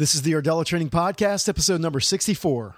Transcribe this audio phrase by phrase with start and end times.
[0.00, 2.76] This is the Ardella Training Podcast, episode number 64.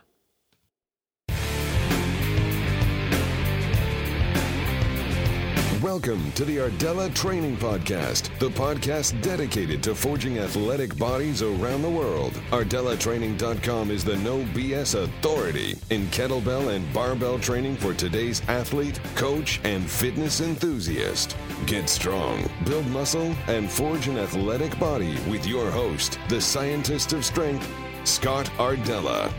[5.93, 11.91] Welcome to the Ardella Training Podcast, the podcast dedicated to forging athletic bodies around the
[11.91, 12.33] world.
[12.51, 19.61] ArdellaTraining.com is the no BS authority in kettlebell and barbell training for today's athlete, coach,
[19.65, 21.37] and fitness enthusiast.
[21.67, 27.23] Get strong, build muscle, and forge an athletic body with your host, the scientist of
[27.23, 27.71] strength,
[28.05, 29.31] Scott Ardella.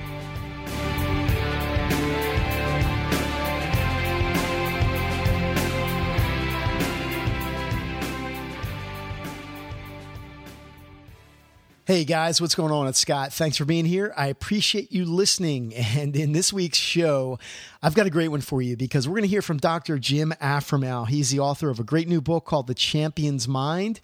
[11.86, 12.88] Hey guys, what's going on?
[12.88, 13.34] It's Scott.
[13.34, 14.14] Thanks for being here.
[14.16, 15.74] I appreciate you listening.
[15.98, 17.40] And in this week's show,
[17.82, 20.00] I've got a great one for you because we're going to hear from Dr.
[20.00, 21.10] Jim Afremow.
[21.10, 24.00] He's the author of a great new book called The Champion's Mind.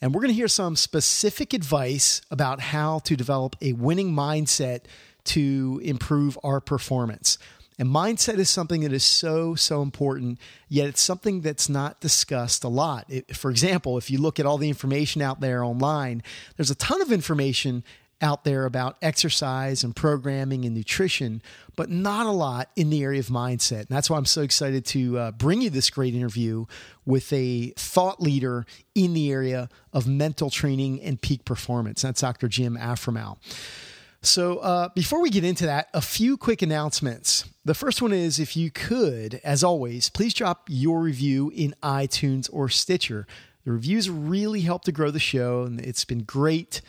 [0.00, 4.82] And we're going to hear some specific advice about how to develop a winning mindset
[5.24, 7.36] to improve our performance.
[7.78, 12.64] And mindset is something that is so, so important, yet it's something that's not discussed
[12.64, 13.04] a lot.
[13.08, 16.22] It, for example, if you look at all the information out there online,
[16.56, 17.84] there's a ton of information
[18.20, 21.42] out there about exercise and programming and nutrition,
[21.76, 23.80] but not a lot in the area of mindset.
[23.80, 26.66] And that's why I'm so excited to uh, bring you this great interview
[27.06, 32.02] with a thought leader in the area of mental training and peak performance.
[32.02, 32.48] That's Dr.
[32.48, 33.38] Jim Afremow.
[34.20, 37.44] So, uh, before we get into that, a few quick announcements.
[37.68, 42.48] The first one is if you could, as always, please drop your review in iTunes
[42.50, 43.26] or Stitcher.
[43.66, 46.80] The reviews really help to grow the show, and it's been great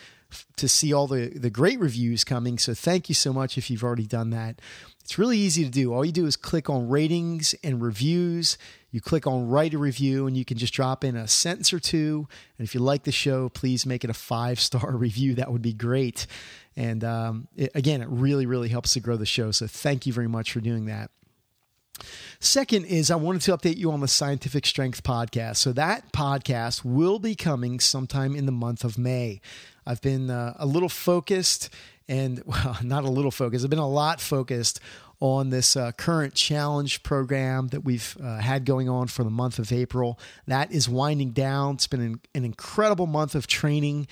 [0.57, 2.57] to see all the, the great reviews coming.
[2.57, 4.61] So, thank you so much if you've already done that.
[5.01, 5.91] It's really easy to do.
[5.91, 8.59] All you do is click on ratings and reviews.
[8.91, 11.79] You click on write a review, and you can just drop in a sentence or
[11.79, 12.27] two.
[12.57, 15.35] And if you like the show, please make it a five star review.
[15.35, 16.27] That would be great.
[16.75, 19.51] And um, it, again, it really, really helps to grow the show.
[19.51, 21.11] So thank you very much for doing that.
[22.39, 25.57] Second is I wanted to update you on the Scientific Strength podcast.
[25.57, 29.41] So that podcast will be coming sometime in the month of May.
[29.85, 31.69] I've been uh, a little focused
[32.07, 33.63] and well, not a little focused.
[33.63, 34.79] I've been a lot focused
[35.21, 39.59] on this uh, current challenge program that we've uh, had going on for the month
[39.59, 40.17] of April.
[40.47, 41.75] That is winding down.
[41.75, 44.07] It's been an, an incredible month of training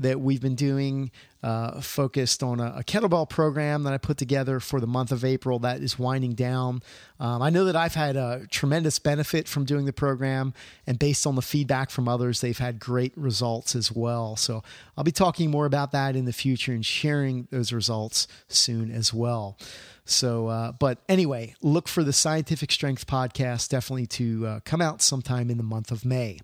[0.00, 1.10] that we've been doing,
[1.42, 5.24] uh, focused on a, a, kettlebell program that I put together for the month of
[5.24, 6.82] April that is winding down.
[7.18, 10.54] Um, I know that I've had a tremendous benefit from doing the program,
[10.86, 14.36] and based on the feedback from others, they've had great results as well.
[14.36, 14.62] So
[14.96, 19.14] I'll be talking more about that in the future and sharing those results soon as
[19.14, 19.58] well.
[20.04, 25.02] So, uh, but anyway, look for the Scientific Strength podcast definitely to uh, come out
[25.02, 26.40] sometime in the month of May.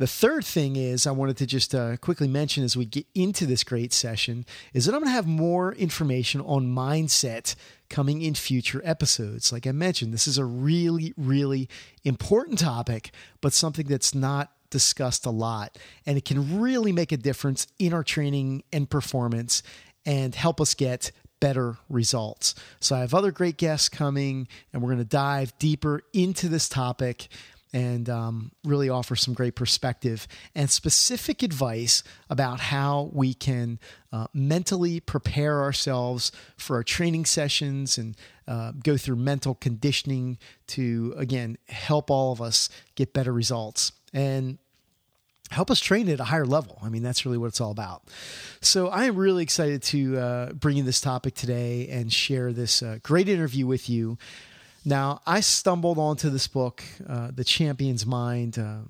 [0.00, 3.44] The third thing is I wanted to just uh, quickly mention as we get into
[3.44, 7.54] this great session is that I'm going to have more information on mindset
[7.90, 9.52] coming in future episodes.
[9.52, 11.68] Like I mentioned, this is a really, really
[12.02, 13.10] important topic,
[13.42, 15.76] but something that's not discussed a lot.
[16.06, 19.62] And it can really make a difference in our training and performance
[20.06, 22.54] and help us get better results.
[22.80, 26.68] So I have other great guests coming, and we're going to dive deeper into this
[26.68, 27.28] topic
[27.72, 33.78] and um, really offer some great perspective and specific advice about how we can
[34.12, 38.16] uh, mentally prepare ourselves for our training sessions and
[38.48, 43.92] uh, go through mental conditioning to, again, help all of us get better results.
[44.12, 44.58] And
[45.50, 46.78] help us train at a higher level.
[46.82, 48.04] I mean, that's really what it's all about.
[48.60, 52.82] So I am really excited to uh, bring you this topic today and share this
[52.82, 54.16] uh, great interview with you.
[54.84, 58.80] Now, I stumbled onto this book, uh, The Champion's Mind, uh,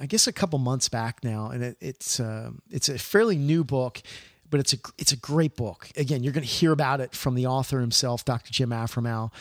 [0.00, 3.64] I guess a couple months back now, and it, it's uh, it's a fairly new
[3.64, 4.00] book,
[4.50, 5.88] but it's a it's a great book.
[5.96, 8.52] Again, you're going to hear about it from the author himself, Dr.
[8.52, 9.32] Jim Afremow.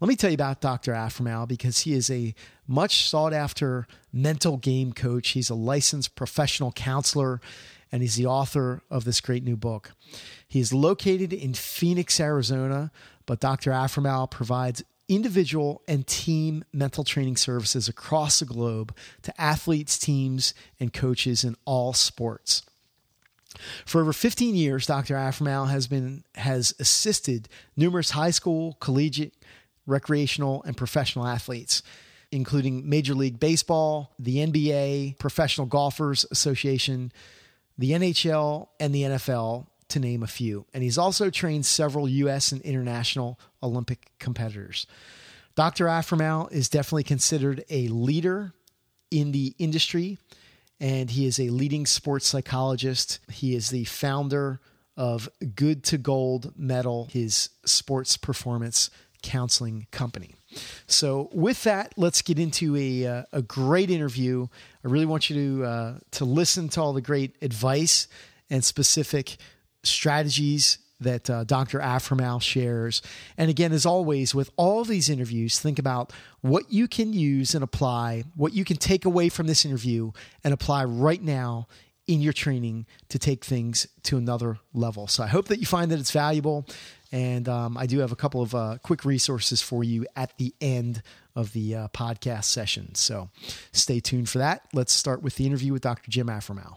[0.00, 0.92] Let me tell you about Dr.
[0.92, 2.34] Afremow because he is a
[2.66, 5.30] much sought after mental game coach.
[5.30, 7.40] He's a licensed professional counselor
[7.90, 9.92] and he's the author of this great new book.
[10.46, 12.90] He is located in Phoenix, Arizona,
[13.24, 13.70] but Dr.
[13.70, 20.92] Afremow provides individual and team mental training services across the globe to athletes, teams, and
[20.92, 22.62] coaches in all sports.
[23.84, 25.14] For over 15 years, Dr.
[25.14, 29.34] Afremow has been has assisted numerous high school, collegiate,
[29.86, 31.82] recreational, and professional athletes,
[32.30, 37.12] including Major League Baseball, the NBA, Professional Golfers Association,
[37.78, 40.66] the NHL, and the NFL, to name a few.
[40.74, 42.52] And he's also trained several U.S.
[42.52, 44.86] and international Olympic competitors.
[45.54, 45.86] Dr.
[45.86, 48.52] Afremow is definitely considered a leader
[49.10, 50.18] in the industry,
[50.80, 53.20] and he is a leading sports psychologist.
[53.30, 54.60] He is the founder
[54.96, 58.90] of Good to Gold Medal, his sports performance
[59.22, 60.34] counseling company.
[60.86, 64.46] So, with that, let's get into a, uh, a great interview.
[64.84, 68.08] I really want you to uh, to listen to all the great advice
[68.48, 69.36] and specific
[69.86, 71.78] strategies that uh, Dr.
[71.78, 73.02] Afremow shares.
[73.36, 77.62] And again, as always, with all these interviews, think about what you can use and
[77.62, 80.12] apply, what you can take away from this interview
[80.42, 81.68] and apply right now
[82.06, 85.08] in your training to take things to another level.
[85.08, 86.66] So I hope that you find that it's valuable.
[87.12, 90.54] And um, I do have a couple of uh, quick resources for you at the
[90.60, 91.02] end
[91.34, 92.94] of the uh, podcast session.
[92.94, 93.30] So
[93.72, 94.62] stay tuned for that.
[94.72, 96.10] Let's start with the interview with Dr.
[96.10, 96.76] Jim Afremow.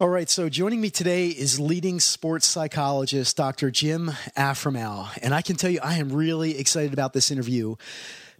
[0.00, 3.70] All right, so joining me today is leading sports psychologist Dr.
[3.70, 5.10] Jim Afremow.
[5.20, 7.74] And I can tell you, I am really excited about this interview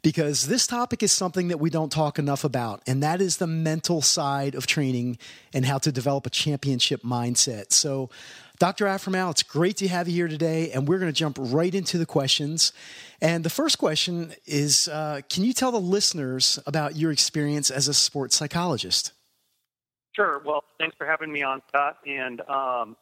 [0.01, 3.47] because this topic is something that we don't talk enough about, and that is the
[3.47, 5.19] mental side of training
[5.53, 7.73] and how to develop a championship mindset.
[7.73, 8.09] So,
[8.59, 8.87] Dr.
[8.87, 11.99] Afremow, it's great to have you here today, and we're going to jump right into
[11.99, 12.73] the questions.
[13.21, 17.87] And the first question is uh, Can you tell the listeners about your experience as
[17.87, 19.13] a sports psychologist?
[20.13, 20.43] Sure.
[20.45, 21.99] Well, thanks for having me on, Scott.
[22.07, 22.97] And um,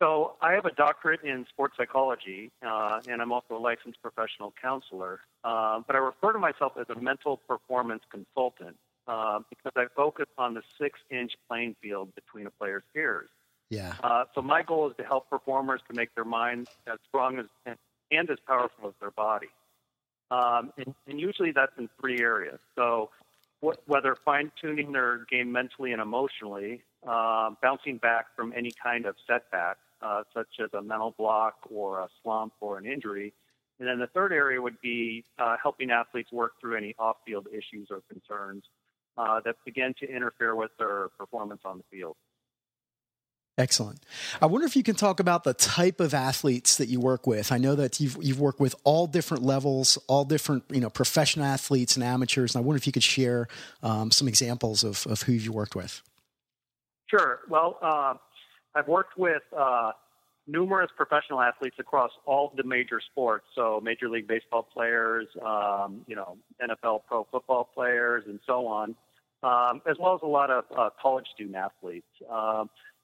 [0.00, 4.52] so I have a doctorate in sports psychology, uh, and I'm also a licensed professional
[4.60, 5.20] counselor.
[5.44, 8.76] Uh, but I refer to myself as a mental performance consultant
[9.06, 13.28] uh, because I focus on the six-inch playing field between a player's ears.
[13.70, 13.94] Yeah.
[14.02, 17.46] Uh, so my goal is to help performers to make their minds as strong as
[17.66, 17.76] and,
[18.10, 19.48] and as powerful as their body.
[20.30, 22.58] Um, and, and usually that's in three areas.
[22.76, 23.10] So
[23.86, 29.16] whether fine tuning their game mentally and emotionally, uh, bouncing back from any kind of
[29.26, 33.32] setback, uh, such as a mental block or a slump or an injury.
[33.78, 37.48] And then the third area would be uh, helping athletes work through any off field
[37.52, 38.64] issues or concerns
[39.16, 42.16] uh, that begin to interfere with their performance on the field.
[43.56, 44.00] Excellent.
[44.42, 47.52] I wonder if you can talk about the type of athletes that you work with.
[47.52, 51.46] I know that you've you've worked with all different levels, all different you know professional
[51.46, 52.54] athletes and amateurs.
[52.54, 53.46] And I wonder if you could share
[53.82, 56.02] um, some examples of of who you've worked with.
[57.06, 57.40] Sure.
[57.48, 58.14] Well, uh,
[58.74, 59.92] I've worked with uh,
[60.48, 63.46] numerous professional athletes across all the major sports.
[63.54, 68.96] So Major League Baseball players, um, you know, NFL pro football players, and so on,
[69.44, 72.06] um, as well as a lot of uh, college student athletes.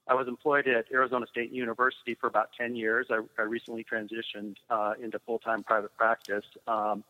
[0.07, 3.07] I was employed at Arizona State University for about 10 years.
[3.09, 6.45] I, I recently transitioned uh, into full time private practice.
[6.67, 7.03] Um,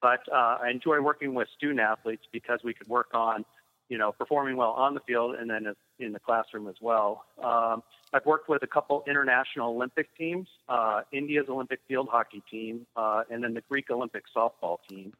[0.00, 3.44] but uh, I enjoy working with student athletes because we could work on,
[3.88, 7.24] you know, performing well on the field and then in the classroom as well.
[7.42, 7.82] Um,
[8.12, 13.24] I've worked with a couple international Olympic teams, uh, India's Olympic field hockey team, uh,
[13.30, 15.12] and then the Greek Olympic softball team.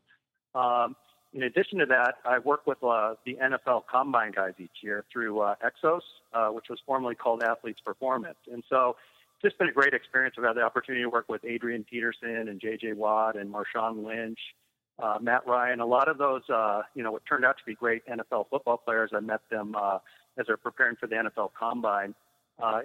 [0.55, 0.95] Um,
[1.33, 5.41] in addition to that, I work with uh, the NFL Combine guys each year through
[5.41, 6.01] uh, Exos,
[6.33, 8.39] uh, which was formerly called Athletes Performance.
[8.51, 8.97] And so
[9.35, 10.37] it's just been a great experience.
[10.39, 12.95] I've had the opportunity to work with Adrian Peterson and J.J.
[12.95, 14.39] Watt and Marshawn Lynch,
[14.99, 15.81] uh, Matt Ryan.
[15.81, 18.79] A lot of those, uh, you know, what turned out to be great NFL football
[18.79, 19.11] players.
[19.15, 19.99] I met them uh,
[20.39, 22.15] as they're preparing for the NFL Combine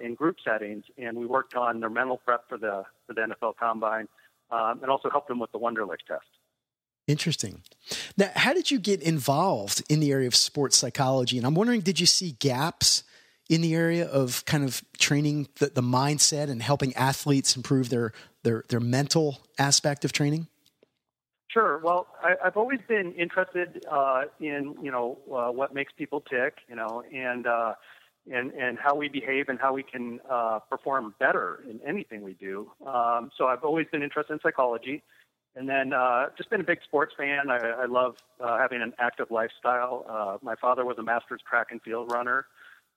[0.02, 3.56] in group settings, and we worked on their mental prep for the for the NFL
[3.56, 4.06] Combine,
[4.50, 6.26] um, and also helped them with the Wonderlic test.
[7.06, 7.62] Interesting.
[8.16, 11.36] Now, how did you get involved in the area of sports psychology?
[11.36, 13.04] And I'm wondering, did you see gaps
[13.50, 18.12] in the area of kind of training the, the mindset and helping athletes improve their,
[18.42, 20.46] their, their mental aspect of training?
[21.54, 21.78] Sure.
[21.78, 26.56] Well, I, have always been interested uh, in you know uh, what makes people tick,
[26.68, 27.74] you know, and uh,
[28.28, 32.32] and and how we behave and how we can uh, perform better in anything we
[32.32, 32.72] do.
[32.84, 35.04] Um, so I've always been interested in psychology.
[35.56, 37.48] And then uh, just been a big sports fan.
[37.48, 40.04] I, I love uh, having an active lifestyle.
[40.08, 42.46] Uh, my father was a master's track and field runner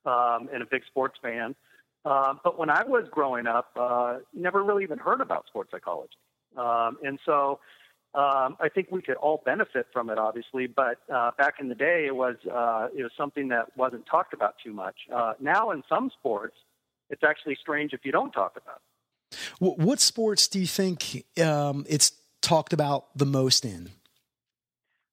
[0.05, 1.55] um, and a big sports fan.
[2.03, 6.17] Uh, but when I was growing up, uh, never really even heard about sports psychology.
[6.55, 7.59] Um, and so
[8.15, 10.67] um, I think we could all benefit from it, obviously.
[10.67, 14.33] But uh, back in the day, it was uh, it was something that wasn't talked
[14.33, 14.95] about too much.
[15.13, 16.55] Uh, now, in some sports,
[17.09, 18.77] it's actually strange if you don't talk about.
[18.77, 18.83] It.
[19.59, 22.11] What sports do you think um, it's
[22.41, 23.89] talked about the most in?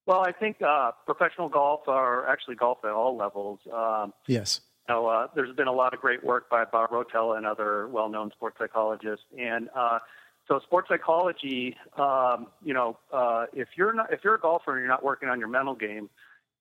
[0.07, 3.61] Well, I think uh, professional golf or actually golf at all levels.
[3.73, 4.61] Um, yes.
[4.88, 7.88] You know, uh, there's been a lot of great work by Bob Rotella and other
[7.88, 9.99] well-known sports psychologists, and uh,
[10.47, 11.75] so sports psychology.
[11.97, 15.31] Um, you know, uh, if you're not if you're a golfer and you're not working
[15.31, 16.11] on your mental game,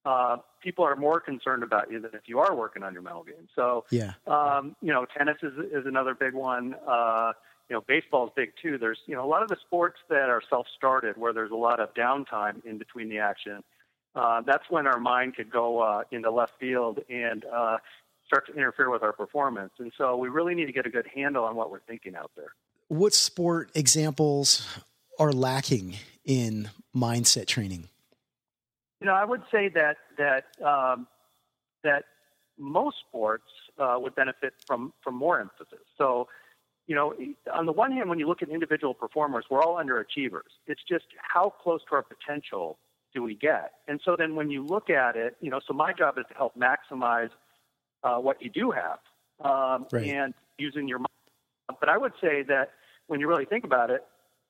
[0.05, 3.23] uh, people are more concerned about you than if you are working on your mental
[3.23, 3.49] game.
[3.57, 6.75] So, yeah, um, you know, tennis is is another big one.
[7.69, 8.77] You know, baseball is big too.
[8.77, 11.79] There's you know a lot of the sports that are self-started where there's a lot
[11.79, 13.63] of downtime in between the action.
[14.15, 17.77] Uh, that's when our mind could go uh, into left field and uh,
[18.27, 19.71] start to interfere with our performance.
[19.79, 22.31] And so we really need to get a good handle on what we're thinking out
[22.35, 22.53] there.
[22.89, 24.67] What sport examples
[25.19, 27.89] are lacking in mindset training?
[29.01, 31.07] You know, I would say that that um,
[31.83, 32.03] that
[32.57, 35.85] most sports uh, would benefit from from more emphasis.
[35.97, 36.27] So,
[36.87, 37.13] you know,
[37.53, 40.51] on the one hand, when you look at individual performers, we're all underachievers.
[40.67, 42.77] It's just how close to our potential
[43.13, 43.73] do we get?
[43.87, 46.33] And so then when you look at it, you know, so my job is to
[46.33, 47.29] help maximize
[48.03, 48.99] uh, what you do have
[49.43, 50.07] um, right.
[50.07, 51.07] and using your mind.
[51.79, 52.71] But I would say that
[53.07, 54.03] when you really think about it,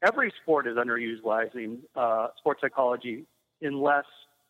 [0.05, 3.25] every sport is underutilizing uh, sports psychology
[3.61, 4.05] unless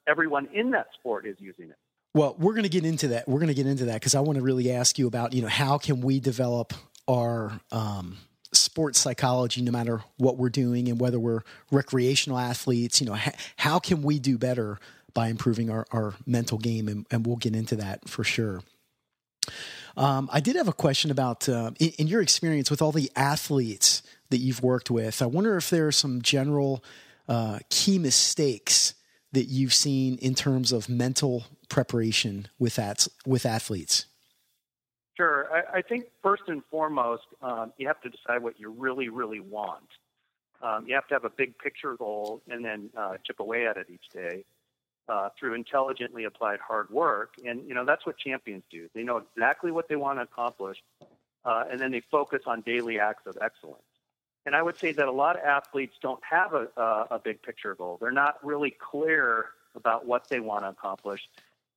[0.07, 1.77] everyone in that sport is using it.
[2.15, 3.27] Well, we're going to get into that.
[3.27, 5.41] We're going to get into that because I want to really ask you about, you
[5.41, 6.73] know, how can we develop
[7.07, 8.17] our um,
[8.51, 11.41] sports psychology, no matter what we're doing and whether we're
[11.71, 14.79] recreational athletes, you know, ha- how can we do better
[15.13, 16.87] by improving our, our mental game?
[16.87, 18.61] And, and we'll get into that for sure.
[19.95, 23.11] Um, I did have a question about uh, in, in, your experience with all the
[23.15, 25.21] athletes that you've worked with.
[25.21, 26.83] I wonder if there are some general
[27.27, 28.95] uh, key mistakes
[29.33, 34.05] that you've seen in terms of mental preparation with that with athletes.
[35.15, 35.47] Sure.
[35.53, 39.39] I, I think first and foremost, um, you have to decide what you really, really
[39.39, 39.87] want.
[40.61, 43.77] Um, you have to have a big picture goal and then uh, chip away at
[43.77, 44.45] it each day
[45.09, 47.33] uh, through intelligently applied hard work.
[47.45, 48.89] And, you know, that's what champions do.
[48.95, 50.81] They know exactly what they want to accomplish,
[51.45, 53.83] uh, and then they focus on daily acts of excellence.
[54.45, 57.41] And I would say that a lot of athletes don't have a, a, a big
[57.41, 57.97] picture goal.
[58.01, 61.21] They're not really clear about what they want to accomplish.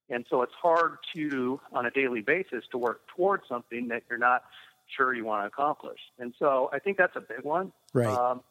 [0.08, 4.18] And so it's hard to, on a daily basis, to work towards something that you're
[4.18, 4.44] not
[4.96, 5.98] sure you want to accomplish.
[6.18, 7.72] And so I think that's a big one.
[7.92, 8.06] Right.
[8.06, 8.42] Um,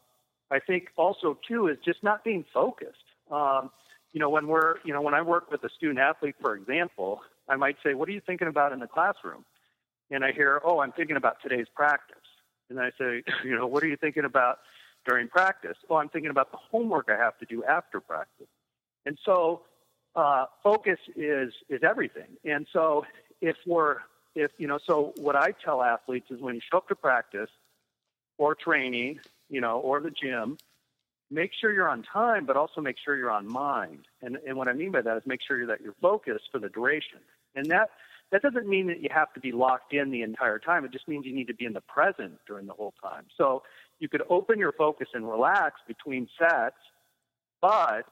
[0.50, 2.98] I think also too is just not being focused.
[3.30, 3.70] Um,
[4.12, 7.20] you know, when we're, you know, when I work with a student athlete, for example,
[7.48, 9.44] I might say, "What are you thinking about in the classroom?"
[10.10, 12.16] And I hear, "Oh, I'm thinking about today's practice."
[12.70, 14.60] And I say, "You know, what are you thinking about
[15.06, 18.48] during practice?" "Oh, I'm thinking about the homework I have to do after practice."
[19.04, 19.62] And so,
[20.16, 22.36] uh, focus is is everything.
[22.44, 23.04] And so,
[23.40, 23.98] if we're
[24.34, 27.50] if you know, so what I tell athletes is when you show up to practice
[28.38, 30.58] or training, you know, or the gym,
[31.30, 34.06] make sure you're on time, but also make sure you're on mind.
[34.22, 36.68] And, and what I mean by that is make sure that you're focused for the
[36.68, 37.18] duration.
[37.54, 37.90] And that,
[38.30, 40.84] that doesn't mean that you have to be locked in the entire time.
[40.84, 43.24] It just means you need to be in the present during the whole time.
[43.36, 43.62] So
[43.98, 46.76] you could open your focus and relax between sets,
[47.62, 48.06] but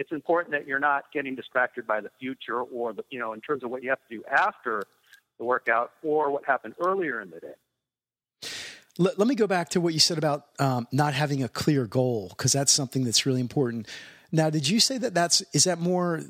[0.00, 3.40] it's important that you're not getting distracted by the future or the, you know, in
[3.42, 4.82] terms of what you have to do after
[5.36, 8.48] the workout or what happened earlier in the day.
[8.96, 11.86] Let, let me go back to what you said about um, not having a clear
[11.86, 13.88] goal because that's something that's really important.
[14.32, 16.22] Now, did you say that that's is that more,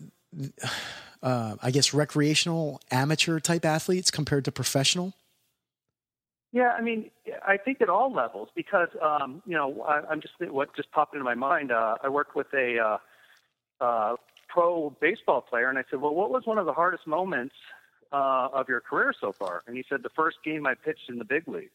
[1.23, 5.15] uh, I guess, recreational amateur type athletes compared to professional?
[6.53, 7.13] Yeah, I mean,
[7.47, 11.15] I think at all levels because um, you know I, am just what just popped
[11.15, 11.71] into my mind.
[11.71, 12.99] Uh, I worked with a uh,
[13.81, 14.17] uh,
[14.49, 17.55] pro baseball player, and I said, "Well, what was one of the hardest moments
[18.13, 21.19] uh, of your career so far?" And he said, "The first game I pitched in
[21.19, 21.71] the big league."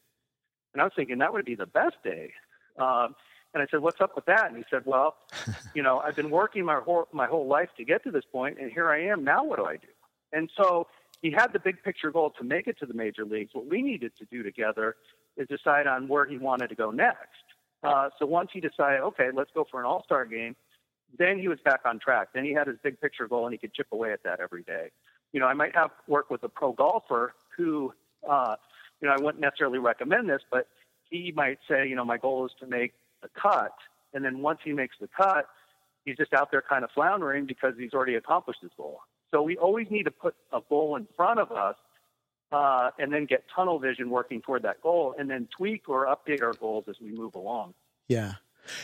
[0.72, 2.32] And I was thinking that would be the best day.
[2.78, 3.14] Um,
[3.54, 5.16] and I said, "What's up with that?" And he said, "Well,
[5.74, 8.58] you know, I've been working my whole my whole life to get to this point,
[8.60, 9.24] and here I am.
[9.24, 9.88] Now, what do I do?"
[10.32, 10.86] And so
[11.22, 13.50] he had the big picture goal to make it to the major leagues.
[13.54, 14.96] What we needed to do together
[15.36, 17.44] is decide on where he wanted to go next.
[17.82, 20.56] Uh, so once he decided, okay, let's go for an All Star game,
[21.18, 22.28] then he was back on track.
[22.34, 24.62] Then he had his big picture goal, and he could chip away at that every
[24.62, 24.90] day.
[25.32, 27.92] You know, I might have work with a pro golfer who
[28.28, 28.56] uh,
[29.00, 30.68] you know, I wouldn't necessarily recommend this, but
[31.10, 33.74] he might say, you know, my goal is to make the cut.
[34.14, 35.46] And then once he makes the cut,
[36.04, 39.00] he's just out there kind of floundering because he's already accomplished his goal.
[39.30, 41.76] So we always need to put a goal in front of us
[42.52, 46.42] uh, and then get tunnel vision working toward that goal and then tweak or update
[46.42, 47.74] our goals as we move along.
[48.08, 48.34] Yeah.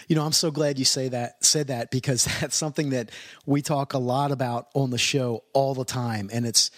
[0.09, 3.11] You know, I'm so glad you say that said that because that's something that
[3.47, 6.71] we talk a lot about on the show all the time and it's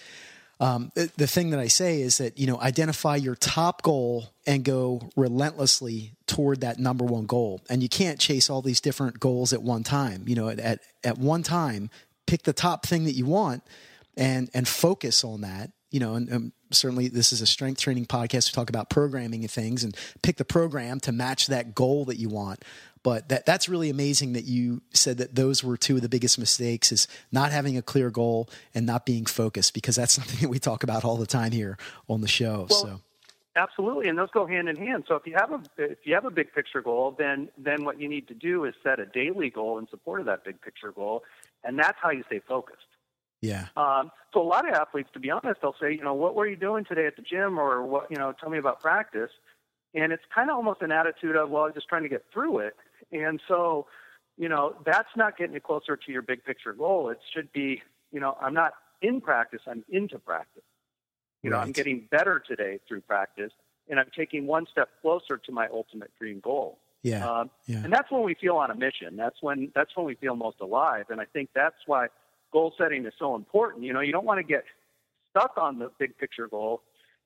[0.59, 4.63] um, the, thing that I say is that, you know, identify your top goal and
[4.63, 7.59] go relentlessly toward that number one goal.
[7.69, 10.23] And you can't chase all these different goals at one time.
[10.27, 11.89] You know, at, at one time,
[12.25, 13.63] pick the top thing that you want
[14.15, 18.05] and, and focus on that you know, and, and, certainly this is a strength training
[18.05, 18.51] podcast.
[18.51, 22.17] We talk about programming and things, and pick the program to match that goal that
[22.17, 22.63] you want.
[23.03, 26.39] But that that's really amazing that you said that those were two of the biggest
[26.39, 30.49] mistakes: is not having a clear goal and not being focused, because that's something that
[30.49, 31.77] we talk about all the time here
[32.09, 32.67] on the show.
[32.69, 33.01] Well, so.
[33.57, 35.05] Absolutely, and those go hand in hand.
[35.07, 38.01] So if you have a if you have a big picture goal, then then what
[38.01, 40.91] you need to do is set a daily goal in support of that big picture
[40.91, 41.23] goal,
[41.63, 42.87] and that's how you stay focused.
[43.41, 43.67] Yeah.
[43.77, 46.47] Um, so a lot of athletes, to be honest, they'll say, you know, what were
[46.47, 49.31] you doing today at the gym, or what, you know, tell me about practice,
[49.93, 52.59] and it's kind of almost an attitude of, well, I'm just trying to get through
[52.59, 52.75] it,
[53.11, 53.87] and so,
[54.37, 57.09] you know, that's not getting you closer to your big picture goal.
[57.09, 60.63] It should be, you know, I'm not in practice, I'm into practice.
[61.43, 61.57] You know.
[61.57, 63.51] I'm getting better today through practice,
[63.87, 66.79] and I'm taking one step closer to my ultimate dream goal.
[67.03, 67.23] Yeah.
[67.23, 67.83] Um, yeah.
[67.83, 69.15] And that's when we feel on a mission.
[69.15, 71.05] That's when that's when we feel most alive.
[71.09, 72.07] And I think that's why
[72.55, 73.83] goal setting is so important.
[73.83, 74.63] You know, you don't want to get
[75.31, 76.81] stuck on the big picture goal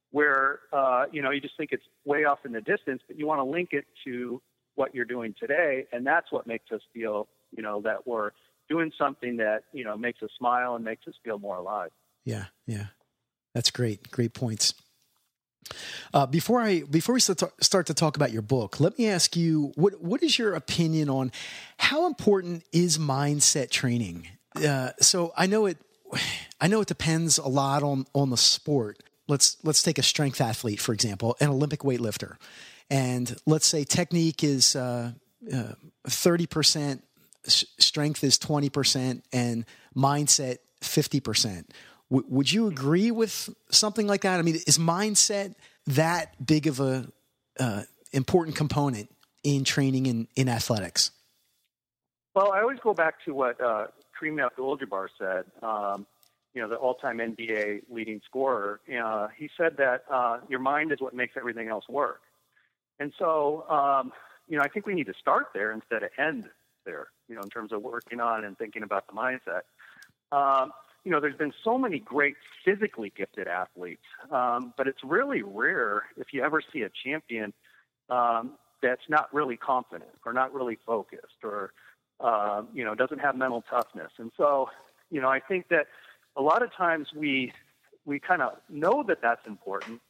[0.09, 3.27] where uh, you know you just think it's way off in the distance, but you
[3.27, 4.41] want to link it to
[4.73, 8.31] what you're doing today, and that's what makes us feel you know that we're
[8.67, 11.91] doing something that you know makes us smile and makes us feel more alive.
[12.25, 12.87] Yeah, yeah.
[13.53, 14.09] That's great.
[14.09, 14.73] Great points.
[16.11, 19.73] Uh, before I before we start to talk about your book, let me ask you
[19.75, 21.31] what what is your opinion on
[21.77, 24.27] how important is mindset training?
[24.55, 25.77] Uh, so I know it
[26.61, 29.01] I know it depends a lot on on the sport.
[29.27, 32.37] Let's let's take a strength athlete for example, an Olympic weightlifter,
[32.89, 35.11] and let's say technique is uh,
[35.53, 35.73] uh,
[36.07, 37.03] thirty percent,
[37.45, 39.65] strength is twenty percent, and
[39.95, 41.71] mindset fifty percent
[42.11, 44.39] W- would you agree with something like that?
[44.39, 45.55] I mean, is mindset
[45.87, 47.07] that big of a
[47.59, 49.09] uh, important component
[49.43, 51.11] in training in, in athletics?
[52.35, 53.87] Well, I always go back to what uh,
[54.19, 55.45] Kareem Abdul-Jabbar said.
[55.63, 56.05] Um,
[56.53, 58.79] you know, the all-time NBA leading scorer.
[58.89, 62.21] Uh, he said that uh, your mind is what makes everything else work.
[62.99, 64.11] And so, um,
[64.47, 66.45] you know, I think we need to start there instead of end
[66.85, 67.07] there.
[67.27, 69.61] You know, in terms of working on and thinking about the mindset.
[70.31, 70.71] Um,
[71.05, 72.35] you know, there's been so many great
[72.65, 77.53] physically gifted athletes, um, but it's really rare if you ever see a champion
[78.09, 81.71] um, that's not really confident or not really focused or,
[82.19, 84.11] uh, you know, doesn't have mental toughness.
[84.17, 84.69] And so,
[85.09, 85.87] you know, I think that
[86.35, 87.53] a lot of times we
[88.05, 90.01] we kind of know that that's important,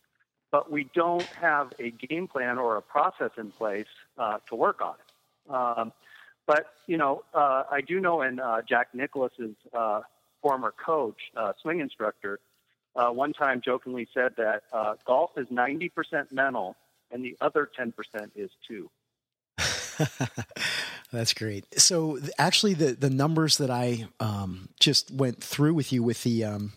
[0.51, 4.81] but we don't have a game plan or a process in place uh, to work
[4.81, 5.53] on it.
[5.53, 5.91] Um,
[6.47, 10.01] but you know, uh, I do know in uh, Jack Nicklaus's uh,
[10.41, 12.39] former coach, uh, swing instructor,
[12.95, 14.63] uh, one time jokingly said that
[15.05, 16.75] golf is 90% mental
[17.11, 17.93] and the other 10%
[18.35, 18.89] is two.
[21.11, 21.65] That's great.
[21.79, 26.45] So actually, the the numbers that I um, just went through with you with the
[26.45, 26.73] um,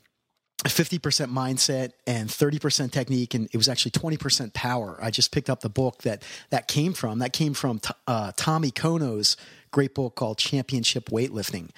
[0.64, 4.98] 50% mindset and 30% technique and it was actually 20% power.
[5.02, 8.70] I just picked up the book that that came from that came from uh, tommy
[8.70, 9.36] kono's
[9.70, 11.70] great book called championship weightlifting.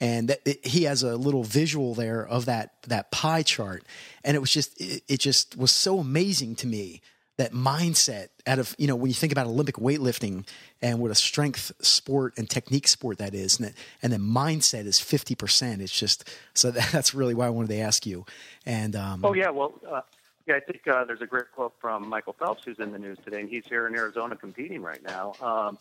[0.00, 3.84] And that, it, he has a little visual there of that that pie chart.
[4.24, 7.00] And it was just it, it, just was so amazing to me
[7.38, 10.46] that mindset out of you know when you think about olympic weightlifting
[10.80, 14.86] and what a strength sport and technique sport that is and, that, and then mindset
[14.86, 18.24] is 50% it's just so that, that's really why i wanted to ask you
[18.66, 20.02] and um, oh yeah well uh,
[20.46, 23.18] yeah i think uh, there's a great quote from michael phelps who's in the news
[23.24, 25.78] today and he's here in arizona competing right now um,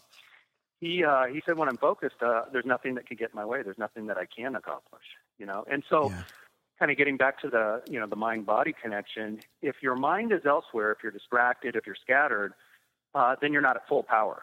[0.82, 3.46] he uh, he said when I'm focused, uh, there's nothing that can get in my
[3.46, 3.62] way.
[3.62, 5.04] There's nothing that I can accomplish.
[5.38, 6.10] You know, and so.
[6.10, 6.24] Yeah.
[6.82, 9.40] Kind of getting back to the you know the mind body connection.
[9.62, 12.54] If your mind is elsewhere, if you're distracted, if you're scattered,
[13.14, 14.42] uh, then you're not at full power.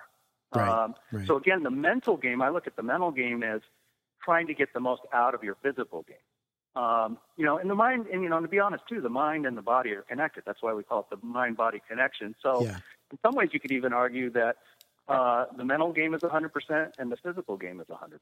[0.54, 1.26] Right, um, right.
[1.26, 2.40] So again, the mental game.
[2.40, 3.60] I look at the mental game as
[4.22, 6.80] trying to get the most out of your physical game.
[6.80, 9.44] Um, you know, and the mind, and you know, to be honest too, the mind
[9.44, 10.44] and the body are connected.
[10.46, 12.36] That's why we call it the mind-body connection.
[12.40, 12.76] So, yeah.
[13.10, 14.58] in some ways, you could even argue that
[15.08, 18.20] uh, the mental game is 100% and the physical game is 100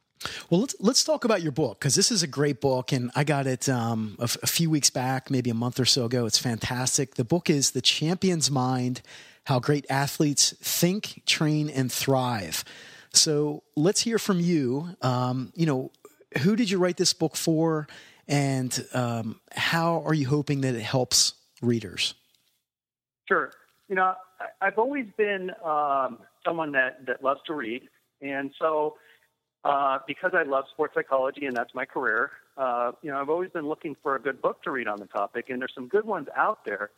[0.51, 3.25] well let's let's talk about your book because this is a great book and i
[3.25, 6.27] got it um, a, f- a few weeks back maybe a month or so ago.
[6.27, 7.15] It's fantastic.
[7.15, 9.03] The book is the champion's mind
[9.45, 12.65] how great athletes think train and thrive.
[13.13, 14.97] So let's hear from you.
[15.03, 15.93] Um, you know
[16.39, 17.87] who did you write this book for
[18.29, 22.15] and um, how are you hoping that it helps readers?
[23.29, 23.53] Sure.
[23.89, 24.15] You know
[24.61, 27.83] i've always been um, someone that, that loves to read.
[28.23, 28.97] And so,
[29.65, 33.51] uh, because I love sports psychology and that's my career, uh, you know, I've always
[33.51, 36.07] been looking for a good book to read on the topic, and there's some good
[36.07, 36.91] ones out there.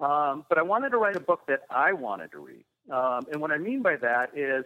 [0.00, 2.64] Um, but I wanted to write a book that I wanted to read.
[2.90, 4.64] Um, and what I mean by that is,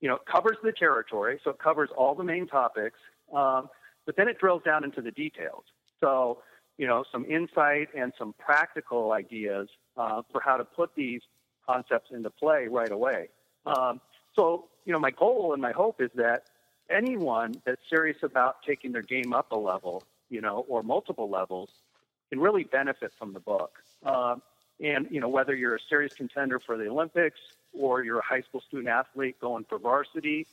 [0.00, 2.98] you know, it covers the territory, so it covers all the main topics,
[3.32, 3.68] um,
[4.06, 5.64] but then it drills down into the details.
[6.00, 6.42] So,
[6.78, 11.20] you know, some insight and some practical ideas uh, for how to put these
[11.64, 13.28] concepts into play right away.
[13.66, 14.00] Um,
[14.34, 16.44] so, you know, my goal and my hope is that
[16.90, 21.70] anyone that's serious about taking their game up a level, you know, or multiple levels,
[22.30, 23.78] can really benefit from the book.
[24.04, 24.42] Um,
[24.80, 27.38] and you know, whether you're a serious contender for the Olympics
[27.72, 30.46] or you're a high school student athlete going for varsity,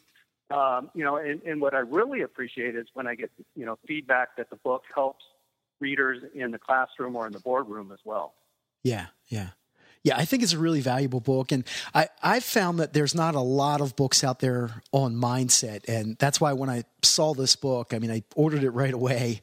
[0.51, 3.77] um, you know, and, and what I really appreciate is when I get you know
[3.87, 5.25] feedback that the book helps
[5.79, 8.33] readers in the classroom or in the boardroom as well.
[8.83, 9.49] Yeah, yeah.
[10.01, 11.51] Yeah, I think it's a really valuable book.
[11.51, 15.89] And I, I've found that there's not a lot of books out there on mindset.
[15.89, 19.41] And that's why when I saw this book, I mean, I ordered it right away.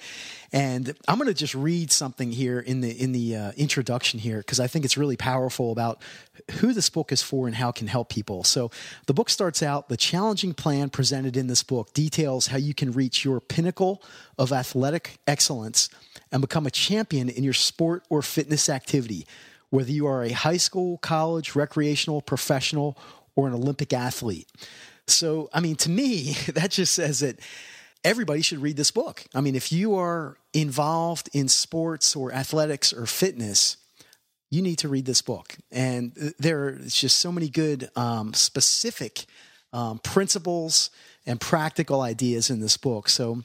[0.53, 4.39] And I'm going to just read something here in the, in the uh, introduction here,
[4.39, 6.01] because I think it's really powerful about
[6.53, 8.43] who this book is for and how it can help people.
[8.43, 8.71] So
[9.07, 12.93] the book starts out the challenging plan presented in this book details how you can
[12.93, 14.03] reach your pinnacle
[14.39, 15.91] of athletic excellence
[16.33, 19.27] and become a champion in your sport or fitness activity
[19.71, 22.97] whether you are a high school, college, recreational, professional,
[23.35, 24.49] or an Olympic athlete.
[25.07, 27.39] So, I mean, to me, that just says that
[28.05, 29.25] everybody should read this book.
[29.35, 33.77] I mean, if you are involved in sports or athletics or fitness,
[34.51, 35.57] you need to read this book.
[35.73, 39.27] And there's just so many good, um, specific
[39.73, 40.91] um, principles
[41.27, 43.09] and practical ideas in this book.
[43.09, 43.43] So,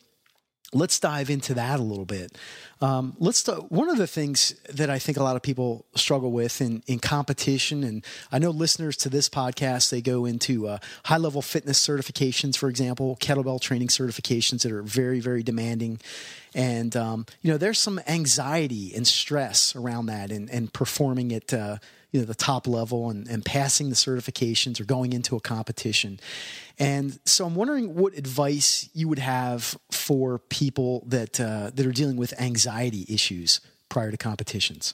[0.73, 2.37] let's dive into that a little bit.
[2.81, 6.61] Um, let's one of the things that I think a lot of people struggle with
[6.61, 11.17] in, in competition, and I know listeners to this podcast they go into uh, high
[11.17, 15.99] level fitness certifications, for example, kettlebell training certifications that are very very demanding,
[16.55, 21.53] and um, you know there's some anxiety and stress around that, and, and performing it.
[21.53, 21.77] uh,
[22.11, 26.19] you know the top level and, and passing the certifications or going into a competition.
[26.77, 31.91] And so I'm wondering what advice you would have for people that uh, that are
[31.91, 34.93] dealing with anxiety issues prior to competitions.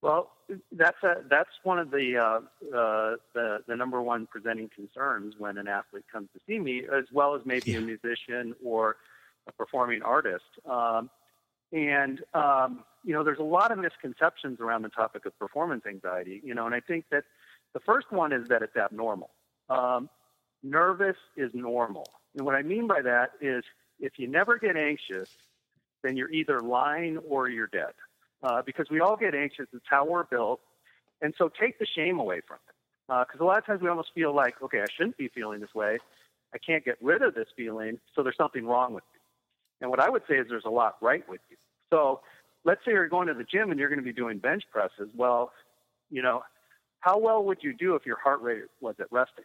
[0.00, 0.30] Well,
[0.72, 5.58] that's a, that's one of the, uh, uh, the the number one presenting concerns when
[5.58, 7.78] an athlete comes to see me, as well as maybe yeah.
[7.78, 8.96] a musician or
[9.46, 10.44] a performing artist.
[10.64, 11.10] Um,
[11.72, 16.40] and um, you know, there's a lot of misconceptions around the topic of performance anxiety.
[16.44, 17.24] You know, and I think that
[17.74, 19.30] the first one is that it's abnormal.
[19.70, 20.08] Um,
[20.62, 22.06] nervous is normal,
[22.36, 23.64] and what I mean by that is
[24.00, 25.28] if you never get anxious,
[26.02, 27.92] then you're either lying or you're dead.
[28.40, 29.66] Uh, because we all get anxious.
[29.72, 30.60] It's how we're built.
[31.20, 32.74] And so take the shame away from it.
[33.26, 35.60] Because uh, a lot of times we almost feel like, okay, I shouldn't be feeling
[35.60, 35.98] this way.
[36.54, 39.20] I can't get rid of this feeling, so there's something wrong with me.
[39.80, 41.56] And what I would say is there's a lot right with you.
[41.90, 42.20] So
[42.64, 45.08] let's say you're going to the gym and you're going to be doing bench presses.
[45.16, 45.52] Well,
[46.10, 46.42] you know,
[47.00, 49.44] how well would you do if your heart rate was at resting?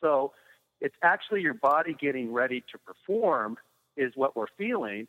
[0.00, 0.32] So
[0.80, 3.56] it's actually your body getting ready to perform
[3.96, 5.06] is what we're feeling.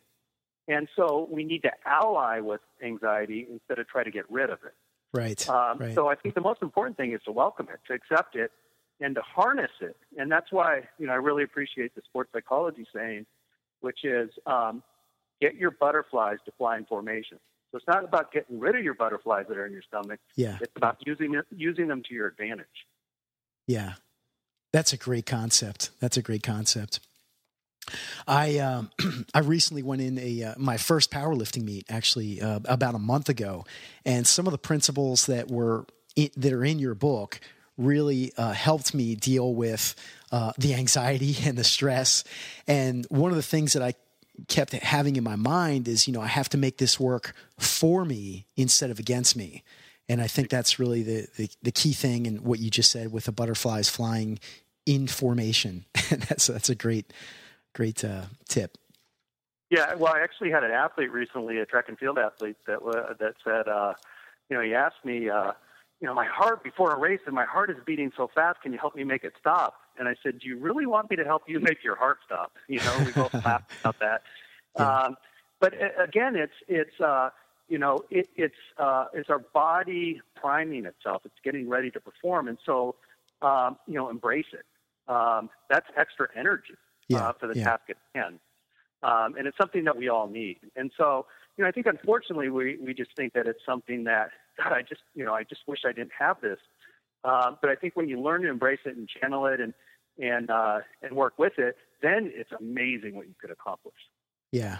[0.68, 4.58] And so we need to ally with anxiety instead of try to get rid of
[4.64, 4.74] it.
[5.12, 5.94] Right, um, right.
[5.94, 8.50] So I think the most important thing is to welcome it, to accept it,
[9.00, 9.96] and to harness it.
[10.18, 13.26] And that's why you know I really appreciate the sports psychology saying,
[13.80, 14.82] which is um,
[15.40, 17.38] get your butterflies to fly in formation.
[17.70, 20.20] So it's not about getting rid of your butterflies that are in your stomach.
[20.36, 20.58] Yeah.
[20.60, 22.66] It's about using it, using them to your advantage.
[23.66, 23.94] Yeah.
[24.72, 25.90] That's a great concept.
[26.00, 27.00] That's a great concept.
[28.26, 28.90] I um,
[29.34, 33.28] I recently went in a uh, my first powerlifting meet actually uh, about a month
[33.28, 33.64] ago,
[34.04, 37.40] and some of the principles that were in, that are in your book
[37.78, 39.94] really uh, helped me deal with
[40.32, 42.24] uh, the anxiety and the stress.
[42.66, 43.94] And one of the things that I
[44.48, 48.04] kept having in my mind is, you know, I have to make this work for
[48.04, 49.62] me instead of against me.
[50.08, 53.12] And I think that's really the, the, the key thing and what you just said
[53.12, 54.38] with the butterflies flying
[54.84, 55.84] in formation.
[56.10, 57.12] that's, that's a great,
[57.74, 58.78] great uh, tip.
[59.68, 62.78] Yeah, well, I actually had an athlete recently, a track and field athlete, that
[63.18, 63.94] that said, uh,
[64.48, 65.52] you know, he asked me, uh,
[66.00, 68.60] you know, my heart before a race and my heart is beating so fast.
[68.62, 69.74] Can you help me make it stop?
[69.98, 72.52] And I said, Do you really want me to help you make your heart stop?
[72.68, 74.22] You know, we both laughed about that.
[74.78, 75.04] Yeah.
[75.04, 75.16] Um,
[75.60, 77.30] but uh, again, it's it's uh,
[77.68, 81.22] you know it, it's uh, it's our body priming itself.
[81.24, 82.96] It's getting ready to perform, and so
[83.42, 84.64] um, you know embrace it.
[85.10, 86.74] Um, that's extra energy
[87.08, 87.28] yeah.
[87.28, 87.64] uh, for the yeah.
[87.64, 88.38] task at hand,
[89.02, 90.58] um, and it's something that we all need.
[90.74, 94.30] And so you know I think unfortunately we we just think that it's something that
[94.58, 96.58] God I just you know I just wish I didn't have this.
[97.24, 99.74] Uh, but I think when you learn to embrace it and channel it and
[100.18, 103.94] and uh, and work with it, then it's amazing what you could accomplish.
[104.52, 104.78] Yeah.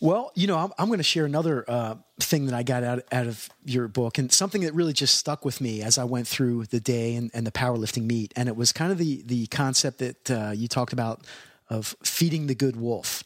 [0.00, 3.04] Well, you know, I'm, I'm going to share another uh, thing that I got out,
[3.12, 6.26] out of your book and something that really just stuck with me as I went
[6.26, 8.32] through the day and, and the powerlifting meet.
[8.34, 11.24] And it was kind of the, the concept that uh, you talked about
[11.70, 13.22] of feeding the good wolf.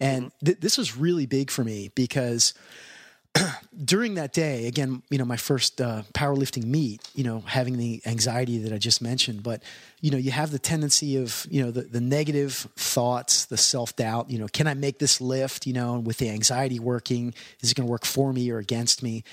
[0.00, 2.54] And th- this was really big for me because
[3.84, 8.00] during that day, again, you know, my first uh, powerlifting meet, you know, having the
[8.06, 9.62] anxiety that I just mentioned, but
[10.00, 13.96] you know, you have the tendency of, you know, the, the negative thoughts, the self
[13.96, 15.66] doubt, you know, can I make this lift?
[15.66, 18.58] You know, and with the anxiety working, is it going to work for me or
[18.58, 19.24] against me?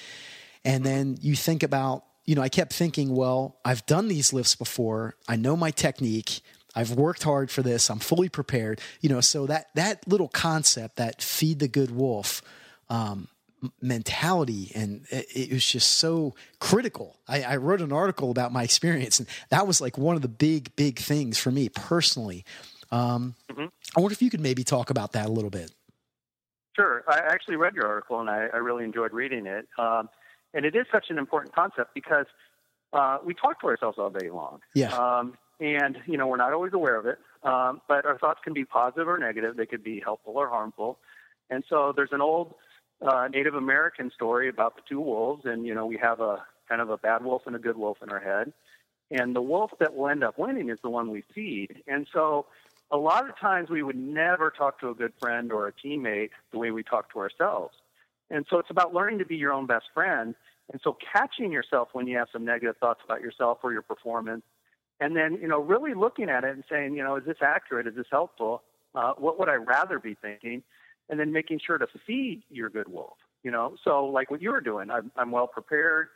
[0.64, 4.56] And then you think about, you know, I kept thinking, well, I've done these lifts
[4.56, 5.16] before.
[5.28, 6.42] I know my technique.
[6.76, 7.90] I've worked hard for this.
[7.90, 8.82] I'm fully prepared.
[9.00, 12.42] You know, so that that little concept, that feed the good wolf,
[12.90, 13.28] um,
[13.82, 17.18] mentality and it, was just so critical.
[17.28, 20.28] I, I, wrote an article about my experience and that was like one of the
[20.28, 22.46] big big things for me personally.
[22.92, 23.66] Um, mm-hmm.
[23.96, 25.72] i wonder if you could maybe talk about that a little bit.
[26.76, 27.04] Sure.
[27.08, 29.68] I actually read your article and i, I really enjoyed reading it.
[29.78, 30.10] Um,
[30.54, 32.26] and it is such an important concept because
[32.94, 34.60] uh, we talk to ourselves all day long.
[34.74, 34.94] Yeah.
[34.96, 38.54] Um, and you know we're not always aware of it um, but our thoughts can
[38.54, 39.56] be positive or negative.
[39.56, 40.98] They could be helpful or harmful.
[41.50, 42.56] And so there's an old
[43.02, 46.82] uh, Native American story about the two wolves, and you know we have a kind
[46.82, 48.54] of a bad wolf and a good wolf in our head,
[49.12, 51.84] and the wolf that will end up winning is the one we feed.
[51.88, 52.48] And so,
[52.92, 56.32] a lot of times we would never talk to a good friend or a teammate
[56.52, 57.76] the way we talk to ourselves.
[58.30, 60.36] And so it's about learning to be your own best friend.
[60.72, 64.44] And so catching yourself when you have some negative thoughts about yourself or your performance,
[65.00, 67.88] and then you know really looking at it and saying, you know, is this accurate?
[67.88, 68.64] Is this helpful?
[68.96, 70.64] Uh, what would I rather be thinking?
[71.10, 73.18] And then making sure to feed your good wolf.
[73.44, 76.08] You know, so like what you were doing, I'm, I'm well prepared.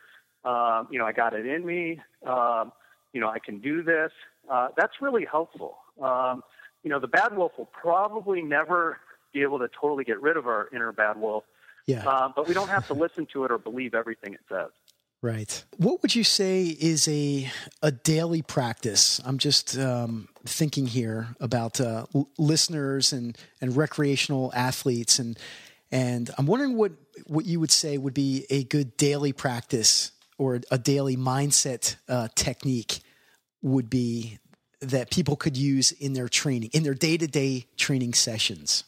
[0.44, 2.02] Um, you know, I got it in me.
[2.26, 2.72] Um,
[3.14, 4.12] you know, I can do this.
[4.50, 5.78] Uh, that's really helpful.
[6.02, 6.44] Um,
[6.84, 8.98] you know, the bad wolf will probably never
[9.34, 11.44] be able to totally get rid of our inner bad wolf.
[11.86, 12.08] Yeah.
[12.08, 14.70] Uh, but we don't have to listen to it or believe everything it says.
[15.22, 15.66] Right.
[15.76, 17.52] What would you say is a
[17.82, 19.20] a daily practice?
[19.26, 25.38] I'm just um, thinking here about uh, l- listeners and and recreational athletes, and
[25.92, 26.94] and I'm wondering what
[27.28, 32.30] what you would say would be a good daily practice or a daily mindset uh,
[32.34, 33.00] technique
[33.62, 34.40] would be
[34.80, 38.86] that people could use in their training in their day to day training sessions.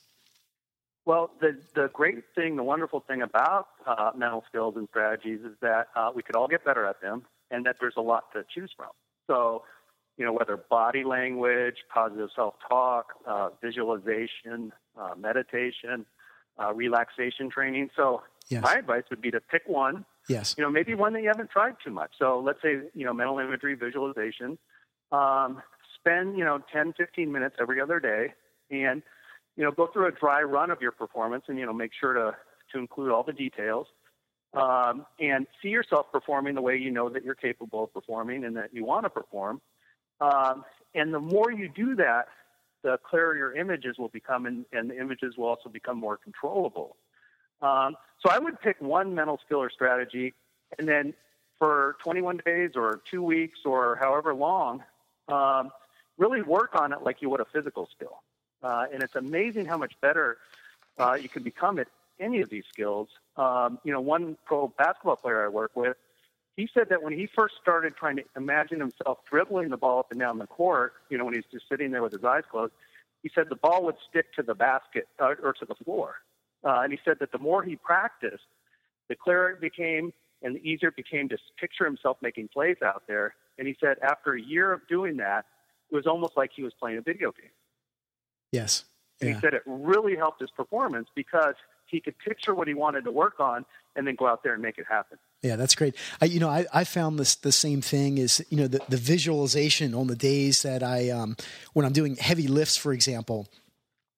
[1.06, 5.56] Well, the the great thing, the wonderful thing about uh, mental skills and strategies is
[5.62, 8.44] that uh, we could all get better at them, and that there's a lot to
[8.54, 8.90] choose from.
[9.26, 9.64] So,
[10.18, 16.06] you know, whether body language, positive self-talk, uh, visualization, uh, meditation,
[16.62, 17.90] uh, relaxation training.
[17.96, 18.62] So, yes.
[18.62, 20.06] my advice would be to pick one.
[20.30, 20.54] Yes.
[20.56, 22.12] You know, maybe one that you haven't tried too much.
[22.20, 24.60] So, let's say you know, mental imagery, visualization.
[25.12, 25.64] Um,
[25.96, 28.34] spend you know 10, 15 minutes every other day,
[28.70, 29.02] and
[29.56, 32.14] you know, go through a dry run of your performance and, you know, make sure
[32.14, 32.36] to,
[32.74, 33.88] to include all the details.
[34.54, 38.58] Um, and see yourself performing the way you know that you're capable of performing and
[38.58, 39.62] that you want to perform.
[40.20, 42.28] Um, and the more you do that,
[42.84, 46.98] the clearer your images will become, and, and the images will also become more controllable.
[47.62, 50.34] Um, so I would pick one mental skill or strategy,
[50.78, 51.14] and then
[51.58, 54.84] for 21 days or two weeks or however long,
[55.28, 55.70] um,
[56.18, 58.22] really work on it like you would a physical skill.
[58.64, 60.38] Uh, and it's amazing how much better
[60.98, 61.88] uh, you can become at
[62.20, 63.10] any of these skills.
[63.38, 65.98] Um, you know, one pro basketball player I work with,
[66.58, 70.12] he said that when he first started trying to imagine himself dribbling the ball up
[70.12, 72.74] and down the court, you know, when he's just sitting there with his eyes closed,
[73.24, 76.16] he said the ball would stick to the basket uh, or to the floor.
[76.64, 78.44] Uh, and he said that the more he practiced,
[79.08, 83.04] the clearer it became and the easier it became to picture himself making plays out
[83.08, 83.36] there.
[83.58, 85.46] And he said after a year of doing that,
[85.92, 87.52] it was almost like he was playing a video game.
[88.52, 88.86] Yes.
[89.20, 89.36] And yeah.
[89.36, 93.12] he said it really helped his performance because he could picture what he wanted to
[93.12, 95.18] work on and then go out there and make it happen.
[95.42, 95.96] Yeah, that's great.
[96.22, 98.98] I, you know, I, I found this the same thing is you know the, the
[98.98, 101.36] visualization on the days that I um,
[101.74, 103.48] when I'm doing heavy lifts, for example,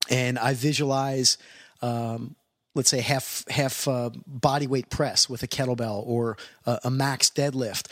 [0.09, 1.37] and I visualize.
[1.81, 2.35] Um,
[2.75, 7.29] let's say half half uh, body weight press with a kettlebell or a, a max
[7.29, 7.87] deadlift.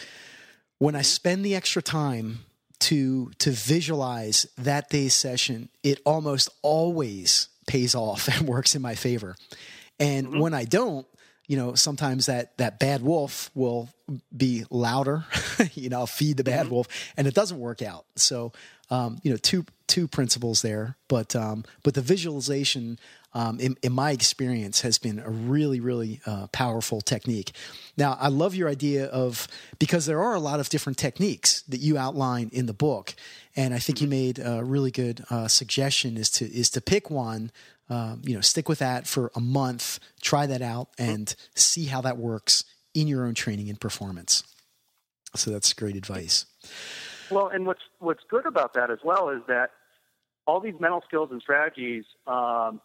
[0.80, 2.46] When I spend the extra time
[2.82, 8.96] to to visualize that day's session, it almost always pays off and works in my
[8.96, 9.36] favor.
[10.00, 10.40] And mm-hmm.
[10.40, 11.06] when I don't,
[11.48, 13.90] you know, sometimes that that bad wolf will
[14.36, 15.26] be louder.
[15.74, 16.76] you know, I'll feed the bad mm-hmm.
[16.76, 18.06] wolf, and it doesn't work out.
[18.16, 18.52] So,
[18.90, 22.98] um, you know, two two principles there, but um, but the visualization
[23.34, 27.52] um, in, in, my experience, has been a really, really uh, powerful technique.
[27.98, 29.48] Now, I love your idea of
[29.80, 33.16] because there are a lot of different techniques that you outline in the book,
[33.56, 37.10] and I think you made a really good uh, suggestion is to is to pick
[37.10, 37.52] one.
[37.90, 42.00] Um, you know, stick with that for a month, try that out, and see how
[42.02, 44.44] that works in your own training and performance.
[45.36, 46.46] So that's great advice.
[47.30, 49.72] Well, and what's what's good about that as well is that
[50.46, 52.82] all these mental skills and strategies um,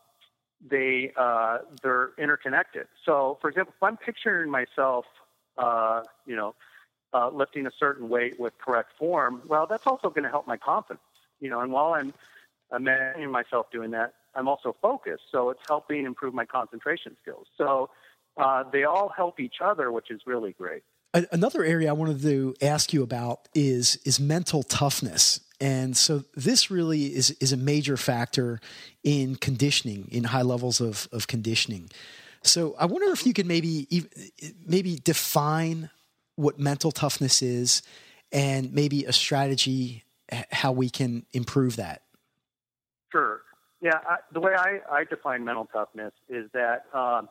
[0.69, 2.87] they uh, they're interconnected.
[3.05, 5.05] So, for example, if I'm picturing myself,
[5.59, 6.55] uh, you know,
[7.12, 10.57] uh, lifting a certain weight with correct form, well, that's also going to help my
[10.57, 11.01] confidence.
[11.40, 12.14] You know, and while I'm
[12.75, 15.25] imagining myself doing that, I'm also focused.
[15.31, 17.47] So it's helping improve my concentration skills.
[17.59, 17.90] So
[18.37, 20.83] uh, they all help each other, which is really great.
[21.33, 25.40] Another area I wanted to ask you about is is mental toughness.
[25.61, 28.61] And so this really is, is a major factor
[29.03, 31.90] in conditioning, in high levels of, of conditioning.
[32.42, 33.88] So I wonder if you could maybe
[34.64, 35.90] maybe define
[36.37, 37.83] what mental toughness is
[38.31, 40.05] and maybe a strategy
[40.51, 42.03] how we can improve that.
[43.12, 43.42] Sure.
[43.81, 47.29] Yeah, I, the way I, I define mental toughness is that um,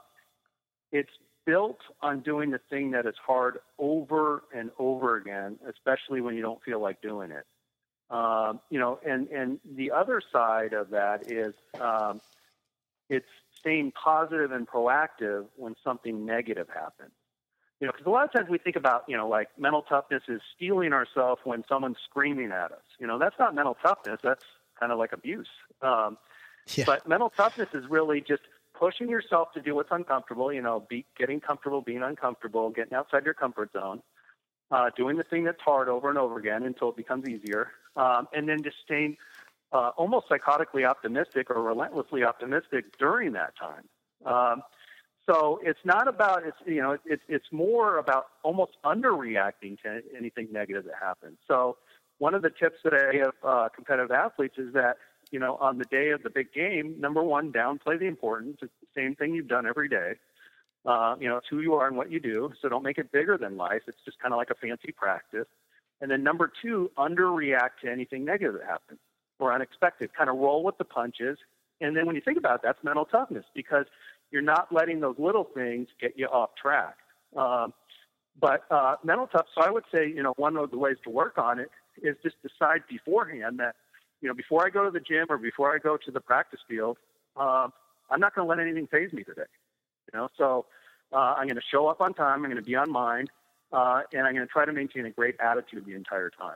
[0.91, 1.09] it's
[1.45, 6.41] built on doing the thing that is hard over and over again, especially when you
[6.41, 7.45] don't feel like doing it.
[8.09, 12.21] Um, you know, and and the other side of that is um,
[13.09, 13.25] it's
[13.57, 17.11] staying positive and proactive when something negative happens.
[17.79, 20.23] You know, because a lot of times we think about, you know, like mental toughness
[20.29, 22.85] is steeling ourselves when someone's screaming at us.
[22.99, 24.19] You know, that's not mental toughness.
[24.23, 24.45] That's
[24.79, 25.49] kind of like abuse.
[25.81, 26.17] Um,
[26.73, 26.85] yeah.
[26.85, 30.53] But mental toughness is really just pushing yourself to do what's uncomfortable.
[30.53, 34.01] You know, be getting comfortable, being uncomfortable, getting outside your comfort zone,
[34.71, 38.27] uh, doing the thing that's hard over and over again until it becomes easier, um,
[38.33, 39.17] and then just staying
[39.71, 43.83] uh, almost psychotically optimistic or relentlessly optimistic during that time.
[44.25, 44.61] Um,
[45.27, 50.49] so it's not about it's you know it's it's more about almost underreacting to anything
[50.51, 51.37] negative that happens.
[51.47, 51.77] So
[52.19, 54.97] one of the tips that I give uh, competitive athletes is that
[55.31, 58.57] you know on the day of the big game, number one, downplay the importance.
[58.61, 60.13] It's the same thing you've done every day.
[60.85, 62.51] Uh, you know, it's who you are and what you do.
[62.61, 63.81] So don't make it bigger than life.
[63.87, 65.47] It's just kind of like a fancy practice.
[66.01, 68.99] And then number two, underreact to anything negative that happens
[69.39, 70.13] or unexpected.
[70.13, 71.37] Kind of roll with the punches.
[71.81, 73.85] And then when you think about it, that's mental toughness because
[74.31, 76.97] you're not letting those little things get you off track.
[77.35, 77.73] Um,
[78.39, 79.45] but uh, mental tough.
[79.55, 81.69] So I would say, you know, one of the ways to work on it
[82.01, 83.75] is just decide beforehand that,
[84.21, 86.59] you know, before I go to the gym or before I go to the practice
[86.67, 86.97] field,
[87.37, 87.71] um,
[88.09, 89.43] I'm not going to let anything faze me today.
[90.13, 90.65] You know, so
[91.13, 92.43] uh, I'm going to show up on time.
[92.43, 93.29] I'm going to be on mind,
[93.75, 96.55] uh, and I'm going to try to maintain a great attitude the entire time.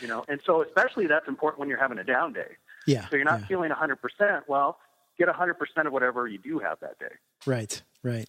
[0.00, 2.56] You know, and so especially that's important when you're having a down day.
[2.86, 3.08] Yeah.
[3.08, 3.46] So you're not yeah.
[3.46, 4.42] feeling 100%.
[4.48, 4.78] Well,
[5.18, 5.54] get 100%
[5.86, 7.14] of whatever you do have that day.
[7.46, 8.28] Right, right.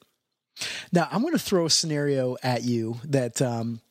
[0.91, 3.81] Now, I'm going to throw a scenario at you that um,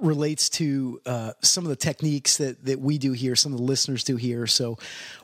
[0.00, 3.64] relates to uh, some of the techniques that, that we do here, some of the
[3.64, 4.46] listeners do here.
[4.46, 4.78] So,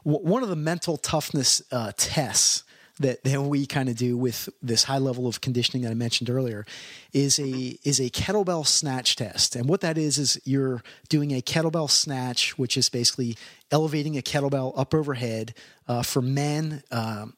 [0.05, 2.64] w- one of the mental toughness uh, tests
[3.01, 6.65] that, we kind of do with this high level of conditioning that I mentioned earlier
[7.13, 9.57] is a is a kettlebell snatch test.
[9.57, 13.37] And what that is is you're doing a kettlebell snatch, which is basically
[13.71, 15.55] elevating a kettlebell up overhead.
[15.89, 17.35] Uh, for men, um,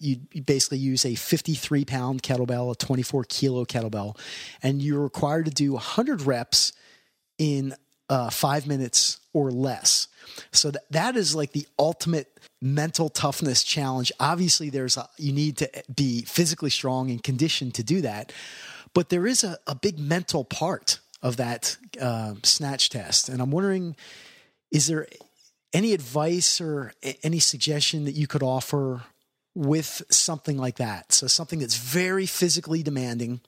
[0.00, 4.18] you, you basically use a 53 pound kettlebell, a 24 kilo kettlebell,
[4.62, 6.72] and you're required to do 100 reps
[7.38, 7.74] in
[8.08, 10.08] uh, five minutes or less.
[10.52, 14.12] So that, that is like the ultimate mental toughness challenge.
[14.18, 18.32] Obviously, there's a, you need to be physically strong and conditioned to do that,
[18.94, 23.28] but there is a, a big mental part of that uh, snatch test.
[23.28, 23.96] And I'm wondering,
[24.70, 25.06] is there
[25.72, 26.92] any advice or
[27.22, 29.02] any suggestion that you could offer
[29.54, 31.12] with something like that?
[31.12, 33.40] So something that's very physically demanding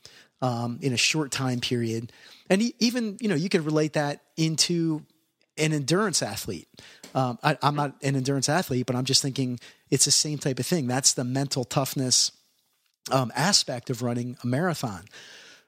[0.42, 2.12] um, in a short time period,
[2.48, 5.04] and even you know you could relate that into
[5.56, 6.68] an endurance athlete.
[7.14, 9.58] Um, I, am not an endurance athlete, but I'm just thinking
[9.90, 10.86] it's the same type of thing.
[10.86, 12.32] That's the mental toughness
[13.10, 15.04] um, aspect of running a marathon.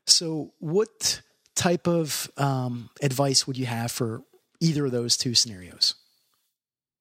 [0.07, 1.21] So, what
[1.55, 4.23] type of um, advice would you have for
[4.61, 5.95] either of those two scenarios?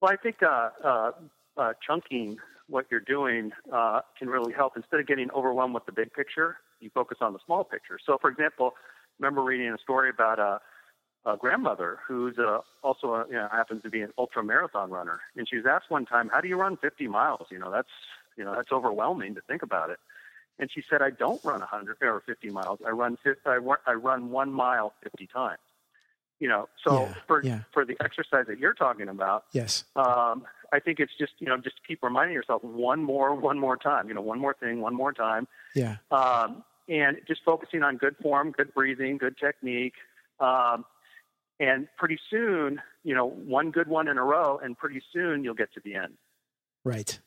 [0.01, 1.12] Well, I think uh, uh,
[1.57, 4.73] uh, chunking what you're doing uh, can really help.
[4.75, 7.98] Instead of getting overwhelmed with the big picture, you focus on the small picture.
[8.04, 8.74] So, for example,
[9.20, 10.60] remember reading a story about a,
[11.30, 15.22] a grandmother who's a, also a, you know, happens to be an ultra marathon runner,
[15.36, 17.48] and she was asked one time, "How do you run 50 miles?
[17.52, 17.89] You know, that's
[18.38, 20.00] you know that's overwhelming to think about it."
[20.60, 22.80] And she said, "I don't run 100 or 50 miles.
[22.86, 25.60] I run I, I run one mile 50 times."
[26.39, 27.60] You know, so yeah, for yeah.
[27.72, 31.58] for the exercise that you're talking about, yes, um, I think it's just you know
[31.58, 34.08] just keep reminding yourself one more, one more time.
[34.08, 35.48] You know, one more thing, one more time.
[35.75, 35.98] Yeah.
[36.10, 39.94] Um, and just focusing on good form, good breathing, good technique.
[40.39, 40.83] Um,
[41.60, 45.54] and pretty soon, you know, one good one in a row, and pretty soon you'll
[45.54, 46.13] get to the end.
[46.83, 47.19] Right.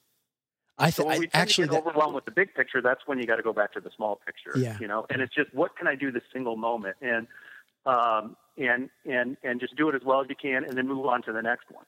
[0.77, 2.83] I, th- so when we actually get overwhelmed with the big picture.
[2.83, 4.59] That's when you got to go back to the small picture.
[4.59, 4.77] Yeah.
[4.81, 7.27] You know, and it's just what can I do this single moment, and
[7.87, 11.07] um, and and and just do it as well as you can, and then move
[11.07, 11.85] on to the next one.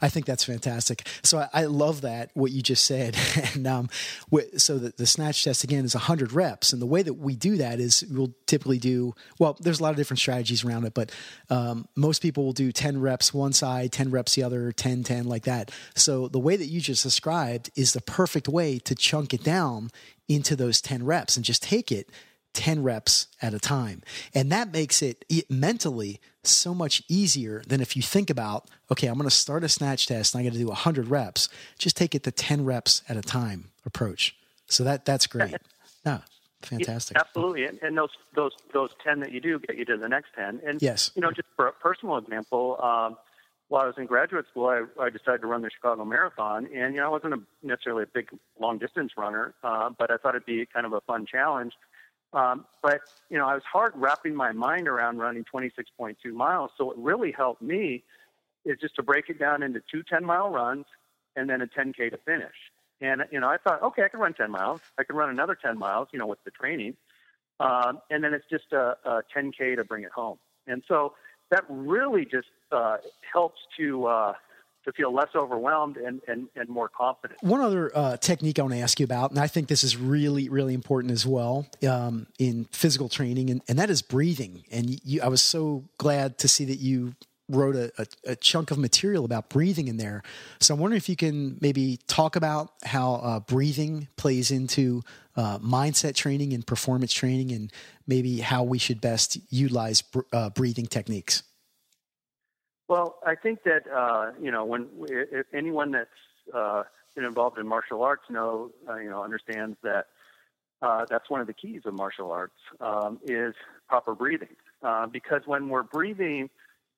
[0.00, 1.06] I think that's fantastic.
[1.22, 3.16] So I, I love that what you just said.
[3.54, 3.90] and um,
[4.56, 7.56] so the, the snatch test again is 100 reps, and the way that we do
[7.56, 9.56] that is we'll typically do well.
[9.60, 11.10] There's a lot of different strategies around it, but
[11.50, 15.24] um, most people will do 10 reps one side, 10 reps the other, 10, 10
[15.24, 15.70] like that.
[15.94, 19.90] So the way that you just described is the perfect way to chunk it down
[20.28, 22.10] into those 10 reps and just take it
[22.54, 24.02] 10 reps at a time.
[24.34, 29.06] And that makes it, it mentally so much easier than if you think about, okay,
[29.06, 31.48] I'm going to start a snatch test and I got to do 100 reps.
[31.78, 34.36] Just take it to 10 reps at a time approach.
[34.66, 35.54] So that that's great.
[36.04, 36.18] Yeah,
[36.62, 37.16] fantastic.
[37.16, 37.64] Yeah, absolutely.
[37.64, 40.60] And, and, those those those 10 that you do get you to the next 10.
[40.66, 41.12] And yes.
[41.14, 43.16] you know, just for a personal example, um,
[43.68, 46.94] while I was in graduate school, I, I decided to run the Chicago Marathon, and
[46.94, 48.28] you know, I wasn't a, necessarily a big
[48.60, 51.72] long distance runner, uh, but I thought it'd be kind of a fun challenge.
[52.32, 56.70] Um, but you know, I was hard wrapping my mind around running 26.2 miles.
[56.76, 58.04] So what really helped me
[58.64, 60.84] is just to break it down into two 10 mile runs
[61.36, 62.54] and then a 10k to finish.
[63.00, 64.80] And you know, I thought, okay, I can run 10 miles.
[64.98, 66.96] I can run another 10 miles, you know, with the training,
[67.58, 70.38] um, and then it's just a, a 10k to bring it home.
[70.66, 71.14] And so
[71.50, 72.98] that really just uh,
[73.32, 74.32] helps to uh,
[74.84, 77.42] to feel less overwhelmed and, and, and more confident.
[77.42, 79.96] One other uh, technique I want to ask you about, and I think this is
[79.96, 84.64] really, really important as well um, in physical training, and, and that is breathing.
[84.70, 87.14] And you, I was so glad to see that you
[87.48, 90.22] wrote a, a, a, chunk of material about breathing in there.
[90.60, 95.02] So I'm wondering if you can maybe talk about how uh, breathing plays into
[95.36, 97.72] uh, mindset training and performance training, and
[98.06, 101.42] maybe how we should best utilize br- uh, breathing techniques.
[102.92, 106.10] Well, I think that uh, you know when if anyone that's
[106.54, 106.82] uh,
[107.14, 110.08] been involved in martial arts know uh, you know understands that
[110.82, 113.54] uh, that's one of the keys of martial arts um, is
[113.88, 116.50] proper breathing uh, because when we're breathing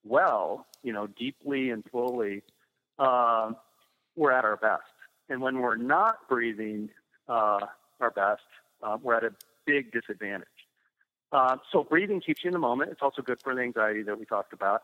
[0.02, 2.42] well, you know, deeply and fully,
[2.98, 3.52] uh,
[4.16, 4.82] we're at our best,
[5.28, 6.90] and when we're not breathing
[7.28, 7.60] uh,
[8.00, 8.42] our best,
[8.82, 9.32] uh, we're at a
[9.64, 10.48] big disadvantage.
[11.30, 12.90] Uh, so breathing keeps you in the moment.
[12.90, 14.82] It's also good for the anxiety that we talked about.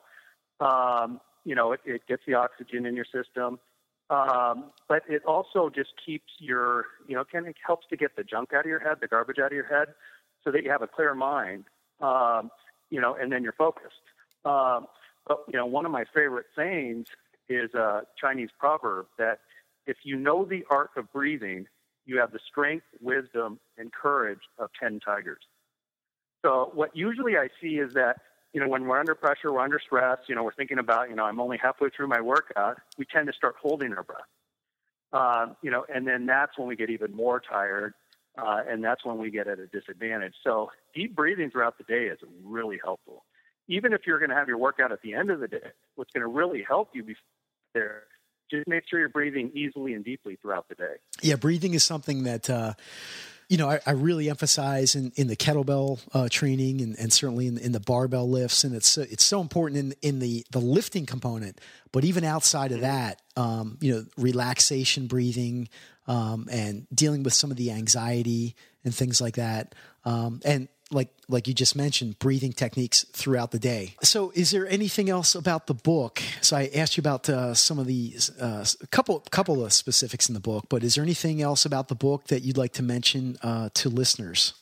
[0.61, 3.59] Um, you know, it, it, gets the oxygen in your system,
[4.11, 8.25] um, but it also just keeps your, you know, kind of helps to get the
[8.25, 9.89] junk out of your head, the garbage out of your head,
[10.45, 11.65] so that you have a clear mind,
[12.01, 12.51] um,
[12.91, 13.95] you know, and then you're focused.
[14.45, 14.87] Um,
[15.27, 17.07] but you know, one of my favorite sayings
[17.49, 19.41] is a Chinese proverb that
[19.87, 21.67] if you know the art of breathing,
[22.07, 25.43] you have the strength, wisdom, and courage of ten tigers.
[26.45, 28.17] So what usually I see is that
[28.53, 31.17] you know, when we're under pressure, we're under stress, you know, we're thinking about, you
[31.17, 34.21] know, I'm only halfway through my workout, we tend to start holding our breath.
[35.13, 37.95] Um, you know, and then that's when we get even more tired,
[38.39, 40.35] uh, and that's when we get at a disadvantage.
[40.45, 43.25] So deep breathing throughout the day is really helpful.
[43.69, 46.11] Even if you're going to have your workout at the end of the day, what's
[46.13, 47.17] going to really help you be
[47.75, 48.05] there
[48.51, 50.95] just make sure you're breathing easily and deeply throughout the day.
[51.23, 52.75] Yeah, breathing is something that uh,
[53.51, 57.49] you know, I, I, really emphasize in, in the kettlebell uh, training and, and certainly
[57.49, 61.05] in, in, the barbell lifts, and it's it's so important in in the the lifting
[61.05, 61.61] component.
[61.91, 65.69] But even outside of that, um, you know, relaxation, breathing,
[66.07, 69.75] um, and dealing with some of the anxiety and things like that.
[70.05, 73.95] Um, and like like you just mentioned, breathing techniques throughout the day.
[74.03, 76.23] So, is there anything else about the book?
[76.41, 80.29] So, I asked you about uh, some of these, uh, a couple couple of specifics
[80.29, 82.83] in the book, but is there anything else about the book that you'd like to
[82.83, 84.55] mention uh, to listeners?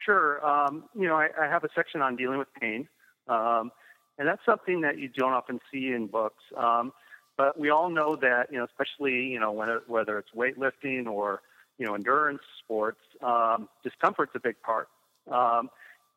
[0.00, 0.44] Sure.
[0.44, 2.88] Um, you know, I, I, have a section on dealing with pain,
[3.28, 3.70] um,
[4.18, 6.42] and that's something that you don't often see in books.
[6.56, 6.92] Um,
[7.36, 11.42] but we all know that, you know, especially you know, whether it's weightlifting or
[11.80, 14.88] you know, endurance sports, um, discomfort's a big part.
[15.32, 15.70] Um,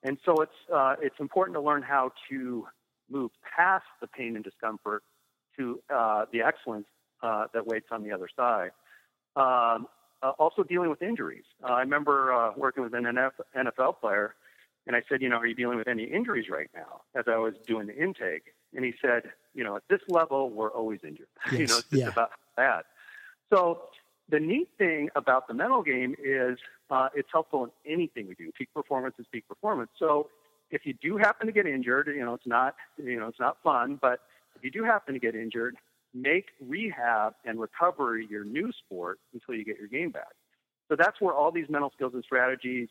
[0.04, 2.68] and so it's uh, it's important to learn how to
[3.10, 5.04] move past the pain and discomfort
[5.58, 6.88] to uh, the excellence
[7.22, 8.72] uh, that waits on the other side.
[9.38, 9.88] Um,
[10.22, 11.46] uh, also dealing with injuries.
[11.64, 14.36] Uh, I remember uh, working with an NFL player,
[14.86, 17.02] and I said, you know, are you dealing with any injuries right now?
[17.16, 20.72] As I was doing the intake, and he said, you know, at this level, we're
[20.72, 21.28] always injured.
[21.46, 21.54] Yes.
[21.60, 22.08] you know, it's just yeah.
[22.10, 22.86] about that.
[23.54, 23.84] So
[24.30, 26.58] the neat thing about the mental game is
[26.90, 28.52] uh, it's helpful in anything we do.
[28.58, 29.90] Peak performance is peak performance.
[29.98, 30.30] So
[30.72, 33.58] if you do happen to get injured, you know it's not you know it's not
[33.64, 34.20] fun, but
[34.56, 35.76] if you do happen to get injured,
[36.14, 40.34] make rehab and recovery your new sport until you get your game back.
[40.90, 42.90] So that's where all these mental skills and strategies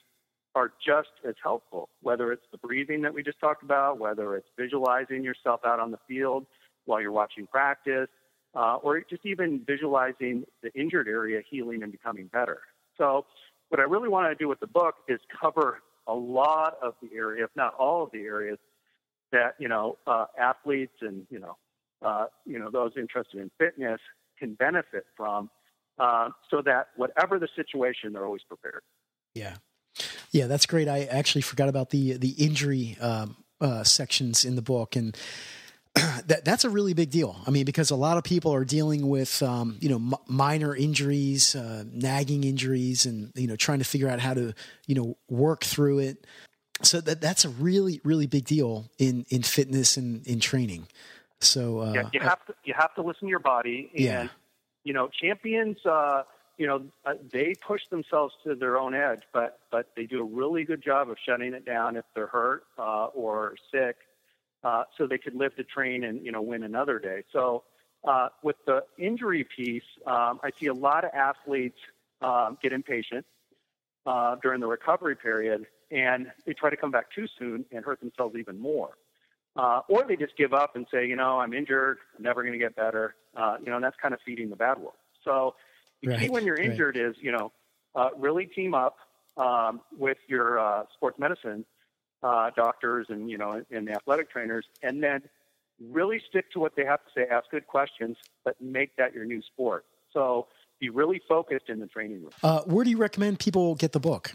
[0.55, 4.49] are just as helpful, whether it's the breathing that we just talked about, whether it's
[4.59, 6.47] visualizing yourself out on the field
[6.85, 8.09] while you're watching practice,
[8.55, 12.61] uh, or just even visualizing the injured area healing and becoming better.
[12.98, 13.26] So,
[13.68, 17.09] what I really want to do with the book is cover a lot of the
[17.16, 18.59] area, if not all of the areas
[19.30, 21.57] that you know uh, athletes and you know
[22.03, 24.00] uh, you know those interested in fitness
[24.38, 25.50] can benefit from,
[25.98, 28.82] uh, so that whatever the situation, they're always prepared.
[29.34, 29.57] Yeah,
[30.30, 30.88] yeah, that's great.
[30.88, 35.16] I actually forgot about the the injury um, uh, sections in the book, and
[36.26, 37.36] that that's a really big deal.
[37.47, 40.74] I mean, because a lot of people are dealing with um, you know m- minor
[40.74, 44.55] injuries, uh, nagging injuries, and you know trying to figure out how to
[44.86, 46.26] you know work through it.
[46.82, 50.86] So that that's a really really big deal in in fitness and in training.
[51.40, 54.28] So uh, yeah, you have to you have to listen to your body, and Yeah.
[54.84, 55.84] you know champions.
[55.84, 56.22] Uh,
[56.59, 60.24] you know uh, they push themselves to their own edge, but but they do a
[60.24, 63.97] really good job of shutting it down if they're hurt uh, or sick,
[64.64, 67.24] uh, so they could live to train and you know win another day.
[67.32, 67.64] So
[68.04, 71.78] uh, with the injury piece, um, I see a lot of athletes
[72.20, 73.26] um, get impatient
[74.06, 78.00] uh, during the recovery period, and they try to come back too soon and hurt
[78.00, 78.90] themselves even more.
[79.54, 82.54] Uh, or they just give up and say, you know, I'm injured, I'm never going
[82.54, 83.16] to get better.
[83.36, 84.94] Uh, you know, and that's kind of feeding the bad wolf.
[85.24, 85.54] So
[86.02, 86.70] the key when you're right.
[86.70, 87.52] injured is, you know,
[87.94, 88.96] uh, really team up
[89.36, 91.64] um, with your uh, sports medicine
[92.22, 95.22] uh, doctors and you know and the athletic trainers, and then
[95.80, 97.26] really stick to what they have to say.
[97.30, 99.84] Ask good questions, but make that your new sport.
[100.12, 100.46] So
[100.80, 102.30] be really focused in the training room.
[102.42, 104.32] uh, where do you recommend people get the book?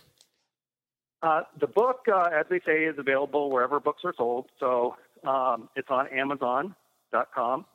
[1.22, 4.50] Uh, the book, uh, as they say, is available wherever books are sold.
[4.60, 7.66] So um, it's on Amazon.com.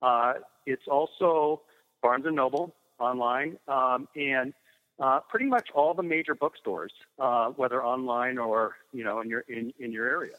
[0.00, 0.32] Uh,
[0.64, 1.62] it's also
[2.02, 4.54] Barnes and Noble online, um, and
[5.00, 9.40] uh, pretty much all the major bookstores, uh, whether online or you know in your
[9.40, 10.34] in, in your area.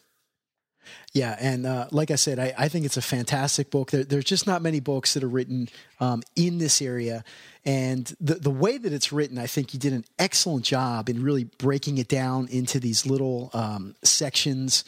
[1.14, 3.92] Yeah, and uh, like I said, I, I think it's a fantastic book.
[3.92, 7.24] There, there's just not many books that are written um, in this area,
[7.64, 11.24] and the the way that it's written, I think you did an excellent job in
[11.24, 14.84] really breaking it down into these little um, sections.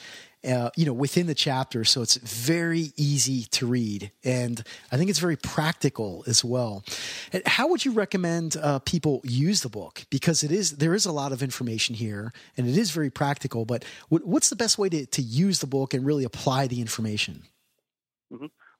[0.47, 5.09] Uh, you know, within the chapter, so it's very easy to read, and I think
[5.09, 6.83] it's very practical as well.
[7.33, 10.05] And How would you recommend uh, people use the book?
[10.09, 13.65] Because it is there is a lot of information here, and it is very practical.
[13.65, 16.81] But what, what's the best way to, to use the book and really apply the
[16.81, 17.43] information?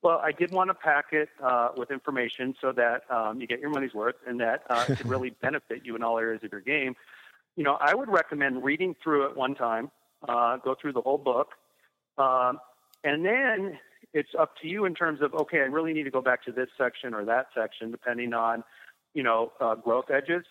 [0.03, 3.59] Well, I did want to pack it uh, with information so that um, you get
[3.59, 6.51] your money's worth and that uh, it could really benefit you in all areas of
[6.51, 6.95] your game.
[7.55, 9.89] You know, I would recommend reading through it one time,
[10.27, 11.49] uh, go through the whole book,
[12.17, 12.59] um,
[13.03, 13.79] and then
[14.13, 16.51] it's up to you in terms of okay, I really need to go back to
[16.51, 18.63] this section or that section, depending on
[19.13, 20.45] you know uh, growth edges,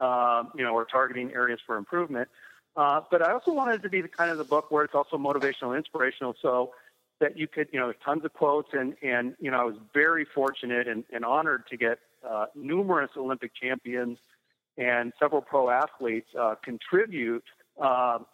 [0.00, 2.28] um, you know, or targeting areas for improvement.
[2.76, 4.94] Uh, but I also wanted it to be the kind of the book where it's
[4.94, 6.34] also motivational, and inspirational.
[6.40, 6.72] So
[7.20, 9.76] that you could, you know, there's tons of quotes, and and you know, I was
[9.92, 11.98] very fortunate and, and honored to get
[12.28, 14.18] uh, numerous Olympic champions
[14.76, 17.44] and several pro athletes uh, contribute,
[17.80, 18.26] um,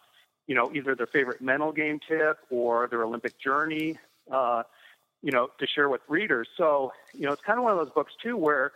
[0.47, 3.97] you know, either their favorite mental game tip or their Olympic journey,
[4.31, 4.63] uh,
[5.21, 6.47] you know, to share with readers.
[6.55, 8.73] So, you know, it's kind of one of those books too where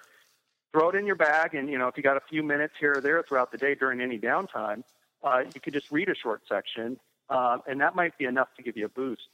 [0.71, 2.93] throw it in your bag, and you know, if you got a few minutes here
[2.97, 4.83] or there throughout the day during any downtime,
[5.23, 6.99] uh, you could just read a short section,
[7.29, 9.27] um, and that might be enough to give you a boost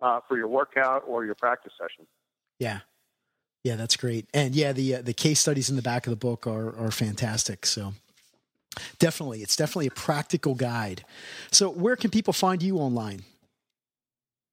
[0.00, 2.06] uh, for your workout or your practice session.
[2.58, 2.80] Yeah,
[3.64, 4.26] yeah, that's great.
[4.32, 6.90] And yeah, the uh, the case studies in the back of the book are are
[6.90, 7.66] fantastic.
[7.66, 7.94] So
[8.98, 11.04] definitely, it's definitely a practical guide.
[11.50, 13.24] So where can people find you online?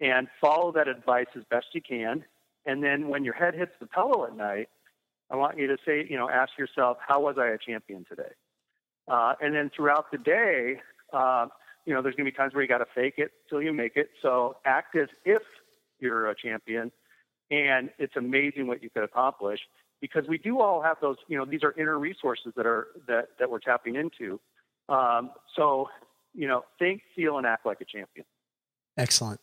[0.00, 2.24] and follow that advice as best you can.
[2.66, 4.68] And then when your head hits the pillow at night,
[5.32, 8.34] I want you to say, you know, ask yourself, how was I a champion today?
[9.08, 10.80] Uh, and then throughout the day,
[11.12, 11.46] uh,
[11.86, 13.72] you know, there's going to be times where you got to fake it till you
[13.72, 14.10] make it.
[14.20, 15.42] So act as if
[15.98, 16.92] you're a champion,
[17.50, 19.60] and it's amazing what you could accomplish
[20.00, 21.16] because we do all have those.
[21.28, 24.38] You know, these are inner resources that are that that we're tapping into.
[24.88, 25.88] Um, so,
[26.34, 28.26] you know, think, feel, and act like a champion.
[28.96, 29.40] Excellent.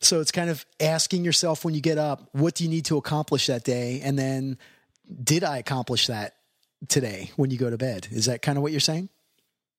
[0.00, 2.96] So it's kind of asking yourself when you get up, what do you need to
[2.98, 4.00] accomplish that day?
[4.02, 4.58] And then,
[5.22, 6.34] did I accomplish that
[6.88, 8.08] today when you go to bed?
[8.10, 9.08] Is that kind of what you're saying?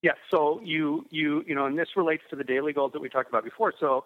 [0.02, 0.12] Yeah.
[0.30, 3.28] So you you you know, and this relates to the daily goals that we talked
[3.28, 3.72] about before.
[3.78, 4.04] So,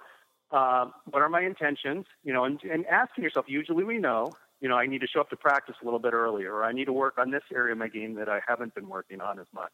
[0.51, 2.07] uh, what are my intentions?
[2.25, 3.47] You know, and, and asking yourself.
[3.49, 4.33] Usually, we know.
[4.61, 6.73] You know, I need to show up to practice a little bit earlier, or I
[6.73, 9.39] need to work on this area of my game that I haven't been working on
[9.39, 9.73] as much.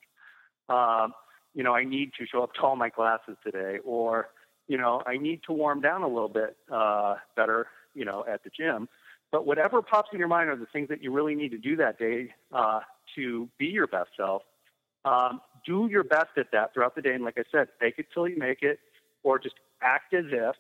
[0.68, 1.12] Um,
[1.54, 4.28] you know, I need to show up to all my classes today, or
[4.68, 8.44] you know, I need to warm down a little bit uh, better, you know, at
[8.44, 8.88] the gym.
[9.32, 11.76] But whatever pops in your mind are the things that you really need to do
[11.76, 12.80] that day uh,
[13.14, 14.42] to be your best self.
[15.04, 17.14] Um, do your best at that throughout the day.
[17.14, 18.80] And like I said, fake it till you make it,
[19.22, 20.56] or just act as if.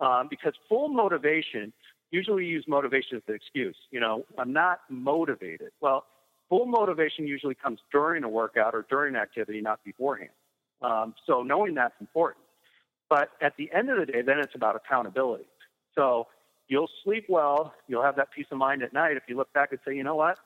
[0.00, 1.72] Um, because full motivation,
[2.10, 3.76] usually use motivation as the excuse.
[3.90, 5.70] You know, I'm not motivated.
[5.80, 6.04] Well,
[6.48, 10.30] full motivation usually comes during a workout or during activity, not beforehand.
[10.82, 12.44] Um, so knowing that's important.
[13.08, 15.46] But at the end of the day, then it's about accountability.
[15.94, 16.28] So
[16.70, 17.74] you'll sleep well.
[17.88, 20.04] You'll have that peace of mind at night if you look back and say, you
[20.04, 20.38] know what?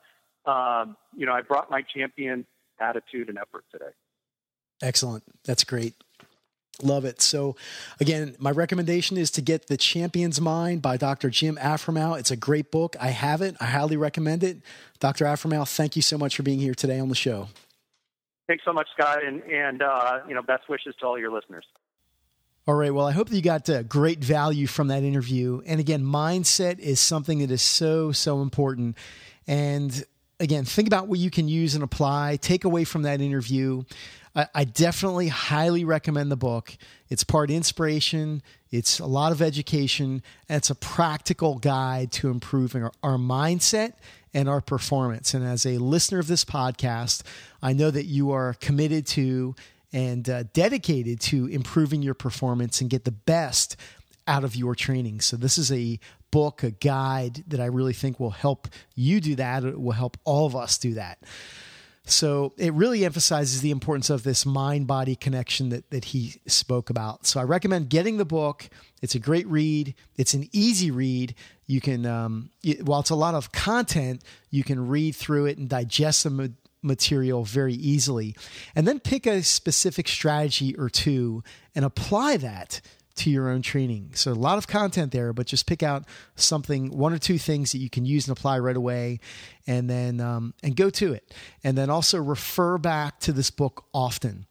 [0.47, 2.45] Um, you know, I brought my champion
[2.81, 3.93] attitude and effort today.
[4.83, 5.23] Excellent.
[5.45, 5.95] That's great.
[6.83, 7.23] Love it.
[7.23, 7.55] So,
[8.01, 11.31] again, my recommendation is to get The Champion's Mind by Dr.
[11.31, 12.19] Jim Afremow.
[12.19, 12.97] It's a great book.
[13.01, 13.55] I have it.
[13.61, 14.59] I highly recommend it.
[14.99, 15.25] Dr.
[15.25, 17.49] Afremow, thank you so much for being here today on the show.
[18.49, 21.65] Thanks so much, Scott, and and uh, you know, best wishes to all your listeners.
[22.67, 22.95] All right.
[22.95, 25.61] Well, I hope that you got uh, great value from that interview.
[25.67, 28.97] And again, mindset is something that is so, so important.
[29.47, 30.03] And
[30.41, 33.83] again, think about what you can use and apply, take away from that interview.
[34.35, 36.75] I, I definitely highly recommend the book.
[37.11, 42.83] It's part inspiration, it's a lot of education, and it's a practical guide to improving
[42.83, 43.93] our, our mindset
[44.33, 45.35] and our performance.
[45.35, 47.25] And as a listener of this podcast,
[47.63, 49.55] I know that you are committed to
[49.95, 53.77] and uh, dedicated to improving your performance and get the best
[54.27, 55.21] out of your training.
[55.23, 55.99] So, this is a
[56.31, 59.65] book, a guide that I really think will help you do that.
[59.65, 61.19] It will help all of us do that.
[62.07, 66.91] So it really emphasizes the importance of this mind body connection that, that he spoke
[66.91, 67.25] about.
[67.25, 68.69] So I recommend getting the book.
[69.01, 69.95] It's a great read.
[70.17, 71.35] It's an easy read.
[71.67, 72.51] You can, um,
[72.83, 76.53] while it's a lot of content, you can read through it and digest the
[76.85, 78.37] material very easily.
[78.75, 81.43] And then pick a specific strategy or two
[81.75, 82.81] and apply that
[83.17, 84.11] to your own training.
[84.15, 86.05] So a lot of content there, but just pick out
[86.35, 89.21] something, one or two things that you can use and apply right away,
[89.67, 91.33] and then um, and go to it.
[91.63, 94.47] And then also refer back to this book often.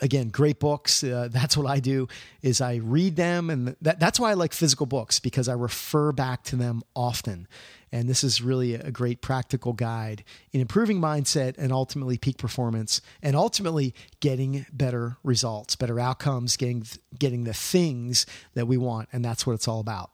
[0.00, 1.02] Again, great books.
[1.02, 2.08] Uh, that's what I do
[2.42, 6.12] is I read them, and that, that's why I like physical books because I refer
[6.12, 7.48] back to them often.
[7.92, 13.00] And this is really a great practical guide in improving mindset and ultimately peak performance
[13.22, 16.84] and ultimately getting better results, better outcomes, getting,
[17.18, 19.08] getting the things that we want.
[19.12, 20.10] And that's what it's all about.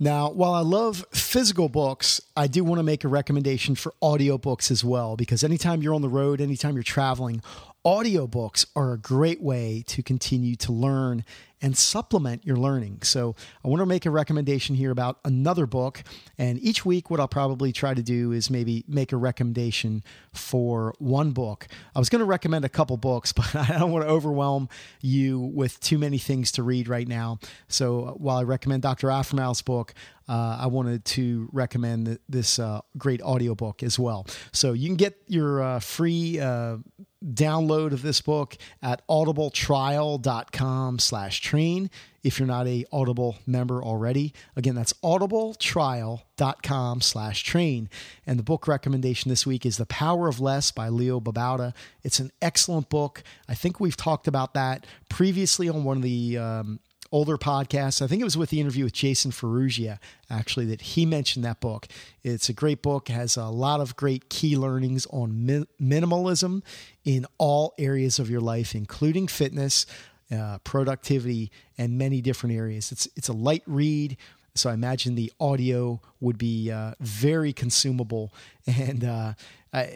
[0.00, 4.72] Now, while I love physical books, I do want to make a recommendation for audiobooks
[4.72, 7.42] as well, because anytime you're on the road, anytime you're traveling,
[7.84, 11.24] audiobooks are a great way to continue to learn
[11.64, 12.98] and supplement your learning.
[13.02, 16.02] So, I want to make a recommendation here about another book.
[16.36, 20.02] And each week, what I'll probably try to do is maybe make a recommendation
[20.34, 21.66] for one book.
[21.96, 24.68] I was going to recommend a couple books, but I don't want to overwhelm
[25.00, 27.38] you with too many things to read right now.
[27.68, 29.08] So, while I recommend Dr.
[29.08, 29.94] Afremow's book,
[30.28, 34.26] uh, I wanted to recommend this uh, great audiobook as well.
[34.52, 36.78] So you can get your uh, free uh,
[37.24, 41.90] download of this book at audibletrial.com slash train
[42.22, 44.32] if you're not a audible member already.
[44.56, 47.88] Again that's audibletrial.com slash train
[48.26, 51.72] and the book recommendation this week is the power of less by leo babauta.
[52.02, 53.22] It's an excellent book.
[53.48, 56.80] I think we've talked about that previously on one of the um,
[57.12, 58.02] older podcasts.
[58.02, 59.98] I think it was with the interview with Jason Ferruggia,
[60.30, 61.86] actually, that he mentioned that book.
[62.22, 66.62] It's a great book, has a lot of great key learnings on mi- minimalism
[67.04, 69.86] in all areas of your life, including fitness,
[70.32, 72.90] uh, productivity, and many different areas.
[72.92, 74.16] It's, it's a light read.
[74.56, 78.32] So I imagine the audio would be uh, very consumable
[78.66, 79.34] and uh,
[79.72, 79.86] uh,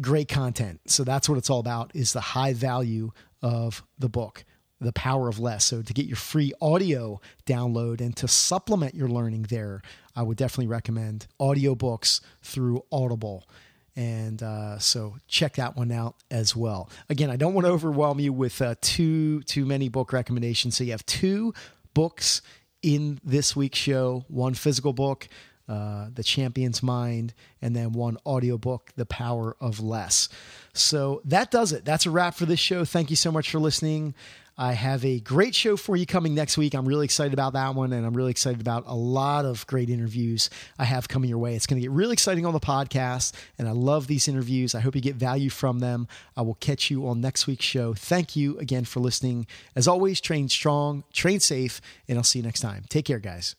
[0.00, 0.80] great content.
[0.86, 3.10] So that's what it's all about is the high value
[3.42, 4.44] of the book
[4.80, 5.64] the power of less.
[5.64, 9.82] So to get your free audio download and to supplement your learning there,
[10.16, 13.48] I would definitely recommend audiobooks through Audible.
[13.96, 16.90] And uh, so check that one out as well.
[17.08, 20.76] Again, I don't want to overwhelm you with uh, too too many book recommendations.
[20.76, 21.54] So you have two
[21.94, 22.42] books
[22.82, 25.28] in this week's show one physical book,
[25.68, 30.28] uh, The Champion's Mind, and then one audiobook, The Power of Less.
[30.72, 31.84] So that does it.
[31.84, 32.84] That's a wrap for this show.
[32.84, 34.14] Thank you so much for listening.
[34.56, 36.74] I have a great show for you coming next week.
[36.74, 39.90] I'm really excited about that one, and I'm really excited about a lot of great
[39.90, 40.48] interviews
[40.78, 41.56] I have coming your way.
[41.56, 44.74] It's going to get really exciting on the podcast, and I love these interviews.
[44.74, 46.06] I hope you get value from them.
[46.36, 47.94] I will catch you on next week's show.
[47.94, 49.46] Thank you again for listening.
[49.74, 52.84] As always, train strong, train safe, and I'll see you next time.
[52.88, 53.56] Take care, guys.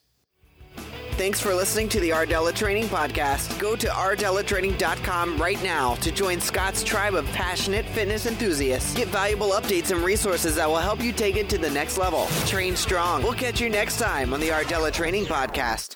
[1.18, 3.58] Thanks for listening to the Rdella Training Podcast.
[3.58, 8.94] Go to rdellatraining.com right now to join Scott's tribe of passionate fitness enthusiasts.
[8.96, 12.28] Get valuable updates and resources that will help you take it to the next level.
[12.48, 13.24] Train strong.
[13.24, 15.96] We'll catch you next time on the Rdella Training Podcast.